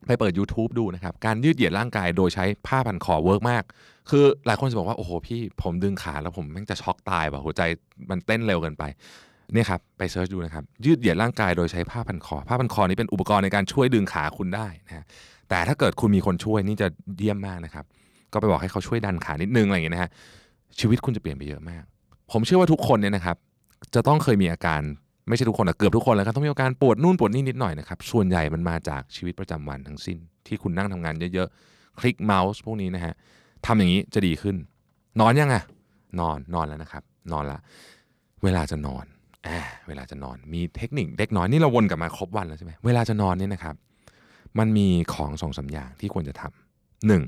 [0.07, 3.63] ไปเปิด YouTube ดูนะครับ การยืดเหยียดร่างกายโดยใช้ผ้าพันคอ work มาก
[4.09, 7.61] คือหลายคนจะบอกว่า โอ้โหพี่ผมดึงขาแล้วผมแม่งจะช็อกตายว่ะหัวใจ
[8.09, 8.83] มันเต้นเร็วเกินไป
[9.53, 15.03] เนี่ยครับไป search ดูนะครับยืดเหยียดร่างกายโดยใช้ผ้าพันคอ ผ้าพันคอนี้เป็นอุปกรณ์ในการช่วยดึงขาคุณได้นะฮะ
[15.49, 17.85] แต่ถ้าเกิดคุณมีคนช่วยนี่จะเยี่ยมมากนะครับ
[18.33, 20.09] ก็ไปบอกให้เขาช่วยดันขานิดนึงอะไรอย่างเงี้ยนะฮะ
[20.79, 21.83] ชีวิตคุณจะเปลี่ยนไปเยอะมาก
[22.31, 23.37] ผมเชื่อว่าทุกคนเนี่ยนะครับ
[23.95, 24.81] จะต้องเคยมีอาการ
[25.27, 33.13] ไม่ใช่ทุกคนแต่เกือบทุกคนเลยครับต้องมีอาการปวดนู่นปวดนี่นิดหน่อยนะครับส่วนใหญ่มันมาจากชีวิตประจำวันทั้งสิ้น ที่คุณนั่งทำงานเยอะๆคลิกเมาส์พวกนี้นะฮะ
[33.65, 34.55] ทำอย่างนี้จะดีขึ้น
[35.19, 35.63] นอนยังอะ
[36.19, 37.59] นอนนอนแล้วนะครับ นอนละ
[38.43, 39.05] เวลาจะนอน
[39.87, 43.75] เวลาจะนอนมีเทคนิคเล็กน้อยนี่เราวนกลับมาครบวันแล้วใช่ไหมเวลาจะนอนเนี่ยนะครับ
[44.59, 47.23] มันมีของสองสามอย่างที่ควรจะทำหนึ่ง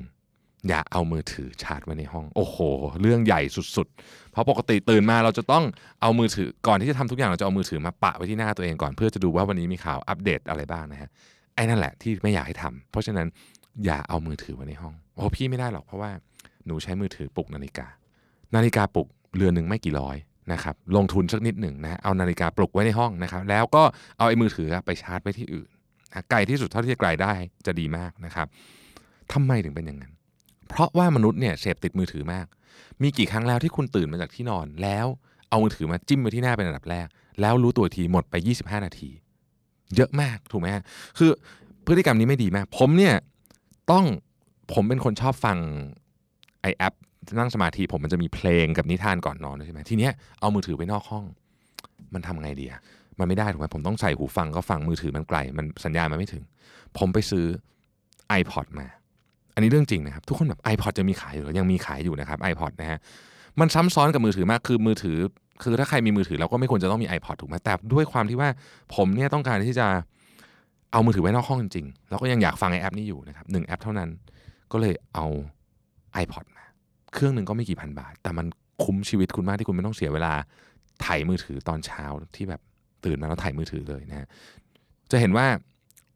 [0.68, 2.58] อย่าเอามือถือชาร์จไว้ในห้อง โอ้โห
[3.02, 3.42] เรื่องใหญ่
[3.76, 5.64] สุดๆ เพราะปกติตื่นมาเราจะต้อง
[6.02, 11.10] เอามือถือก่อนที่จะทำทุกอย่างเราจะเอามือถือมาปะไว้ที่หน้าตัวเองก่อนเพื่อจะดูว่าวันนี้มีข่าวอัปเดตอะไรบ้างนะฮะ
[11.56, 13.28] ไอ้นั่นแหละที่ไม่อยากให้ทำเพราะฉะนั้น
[13.86, 16.12] อย่าเอามือถือไว้ในห้องโอ้พี่ไม่ได้หรอกเพราะว่า
[16.66, 17.88] หนูใช้มือถือปลุกนาฬิกา
[18.56, 20.18] นาฬิกาปลุกเรือนหนึ่งไม่กี่ร้อย
[20.52, 23.84] นะครับลงทุนสักนิดหนึ่งนะเอานาฬิกาปลุกไว้ในห้องนะครับแล้วก็
[24.18, 25.70] เอาไอ้มือถือไปชาร์จไว้ที่อื่น
[26.14, 27.34] นะไกลที่สุดเท่าที่จะไกลได้
[27.66, 28.48] จะดีมากนะครับ
[29.34, 30.14] ทำไมถึงเป็นอย่างนั้น
[30.70, 32.46] เพราะว่ามนุษย์เนี่ยเสพติดมือถือมาก
[33.02, 35.08] มีกี่ครั้งแล้วที่คุณตื่นมาจากที่นอน แล้ว
[35.50, 37.08] เอามือถือมาจิ้มไปที่หน้าเป็นอันดับแรก
[37.42, 39.10] แล้วรู้ตัวทีหมดไป 25 นาที
[39.96, 40.84] เยอะมากถูกไหมฮะ
[41.18, 41.30] คือ
[41.86, 43.16] พฤติกรรมนี้ไม่ดีมาก ผมเนี่ย
[43.92, 44.06] ต้อง
[44.74, 45.58] ผมเป็นคนชอบฟัง
[46.62, 46.94] ไอแอป
[47.40, 51.26] นั่งสมาธิผมมันจะมีเพลงกับนิทานก่อนนอนใช่ไหมทีเนี้ยเอามือถือไปนอกห้อง
[52.14, 52.80] มันทำไงดีอะ
[53.20, 56.44] มันไม่ได้ถูกไหมผมต้องใส่หูฟังก็ฟังมือถือมันไกล มันสัญญาณมันไม่ถึง
[56.98, 57.46] ผมไปซื้อ
[58.40, 58.88] iPod มา
[59.54, 63.00] อันนี้เรื่องจริงนะครับ ทุกคนแบบ iPod จะมีขายอยู่หรือยังมีขายอยู่นะครับ iPod นะฮะ
[63.60, 65.18] มันซ้ำซ้อนกับมือถือมากคือมือถือ
[65.64, 68.50] คือถ้าใครมีมือถือเราก็ไม่ควรจะต้องมี iPod ถูกไหมแต่ด้วยความที่ว่า
[68.96, 69.88] ผมเนี่ยต้องการที่จะ
[70.92, 74.10] เอามือถือไว้นอกห้องจริงๆแล้วก็ยังอยากฟังไอแอปนี้อยู่นะครับหนึ่งแอปเท่านั้น
[74.72, 75.26] ก็เลยเอา
[76.24, 76.64] iPod มา
[77.14, 78.46] เครื่องหนึ่งก็ไม่กี่พันบาท แต่มัน
[78.84, 80.34] คุ้มชีวิตคุณมากที่คุณไม่ต้องเสียเวลา
[81.06, 82.62] ถ่ายมือถือตอนเช้าที่แบบ
[83.06, 84.28] ตื่นมาแล้วถ่ายมือถือเลยนะฮะ
[85.12, 85.48] จะเห็นว่า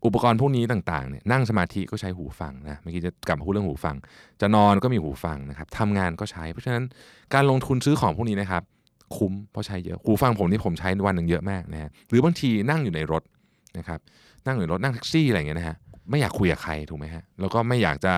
[0.05, 3.95] อุปกรณ์พวกนี้ต่างๆเนี่ยนั่งสมาธิก็ใช้หูฟังนะเมื่อกี้จะกลับมาพูดเรื่องหูฟัง
[4.41, 6.83] จะนอนก็มีหูฟังนะครับทำงานก็ใช้ เพราะฉะนั้น
[7.33, 8.63] การลงทุนซื้อของพวกนี้นะครับ
[9.17, 13.23] คุ้มเพราะใช้เยอะหูฟังผมนี่ผมใช้วันหนึ่งเยอะมากนะฮะหรือบางทีนั่งอยู่ในรถ
[13.77, 13.99] นะครับ
[14.47, 15.75] นั่งอยู่ในรถนั่งแท็กซี่อะไรอย่างเงี้ยนะฮะ
[16.09, 18.13] ไม่อยากคุยกับใครถูกไหมฮะแล้วก็ไม่อยากจะ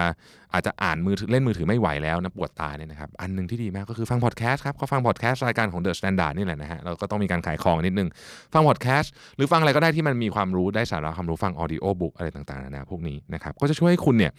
[0.53, 8.09] อาจจะอ่านมือถือเล่นมือถือไม่ไหวแล้วนะปวดตาเนี่ยนะครับอันหนึ่งที่ดีมากก็คือฟังพอดแคสต์ครับก็ฟังพอดแคสต์รายการของ The Standard นี่แหละนะฮะเราก็ต้องมีการขายของนิดนึง
[8.53, 14.31] ฟังพอดแคสต์หรือฟังอะไรก็ได้ที่มันมีความรู้ได้สาระความรู้ฟัง audiobook อะไรต่างๆนานาพวกนี้นะครับก็จะช่วยให้คุณเนี่ย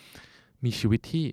[0.64, 1.24] มีชีวิตที่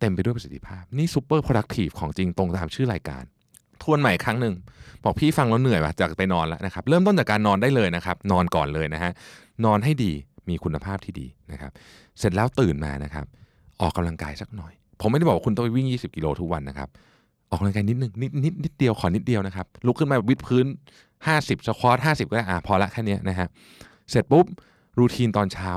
[0.00, 3.22] เต็มไปด้วยประสิทธิภาพ นี่ซูเปอร์ productive ของจริงตรงตามชื่อรายการ
[3.82, 4.54] ทวนใหม่ครั้งหนึ่ง
[5.04, 9.12] บอกพี่ฟังแล้วเหนื่อยป่ะจากไปนอนแล้วนะครับเริ่มต้นจากการนอนได้เลยนะครับนอนก่อนเลยนะฮะ
[9.64, 10.12] นอนให้ดี
[10.48, 11.72] มีคุณภาพที่ดีนะครับ
[12.18, 13.26] เสร็จแล้วตื่นมานะครับ
[13.80, 16.88] ออกกำลังกายสักหน่อย ผมไม่ได้บอกว่าคุณต้องไปวิ่ง 20 กิโลทุกวันนะครับ
[17.50, 20.66] ออกกำลังกายนิดนึงนิดนิดนิดเดียวขอนิดเดียวนะครับ ลุกขึ้นมาวิดพื้น
[21.16, 23.48] 50สควอต50 ก็ได้อ่าพอละแค่นี้นะฮะ
[24.10, 24.46] เสร็จปุ๊บ
[24.98, 25.70] รูทีนตอนเช้า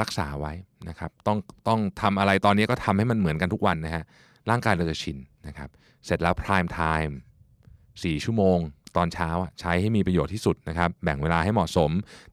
[0.00, 0.52] รักษาไว้
[0.88, 4.04] นะครับ ต้องต้องทำอะไรตอนนี้ก็ทำให้มันเหมือนกันทุกวันนะฮะ
[4.50, 5.68] ร่างกายเราจะชินนะครับ
[6.06, 7.12] เสร็จแล้ว prime time
[7.68, 8.58] 4 ชั่วโมง
[8.96, 11.90] ตอนเช้าอะใช้ให้มีประโยชน์ที่สุดนะครับ แบ่งเวลาให้เหมาะสม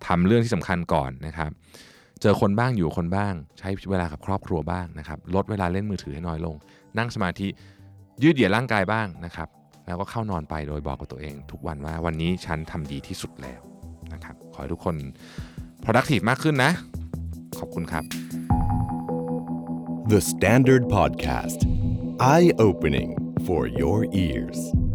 [0.07, 1.51] ทำเรื่องที่สำคัญก่อนนะครับ
[2.21, 6.55] เจอคนบ้างอยู่คนบ้าง ใช้เวลากับครอบครัวบ้างนะครับ ลดเวลาเล่นมือถือให้น้อยลง
[6.97, 7.47] นั่งสมาธิ
[8.23, 9.47] ยืดเหยียดร่างกายบ้างนะครับ
[9.87, 13.61] แล้วก็เข้านอนไปโดยบอกกับตัวเอง ทุกวันว่าวันนี้ฉันทำดีที่สุดแล้ว
[14.13, 14.95] นะครับ ขอให้ทุกคน
[15.83, 16.71] productive มากขึ้นนะ
[17.59, 18.03] ขอบคุณครับ
[20.11, 21.59] The Standard Podcast.
[22.21, 23.09] Eye opening
[23.45, 24.86] for your ears.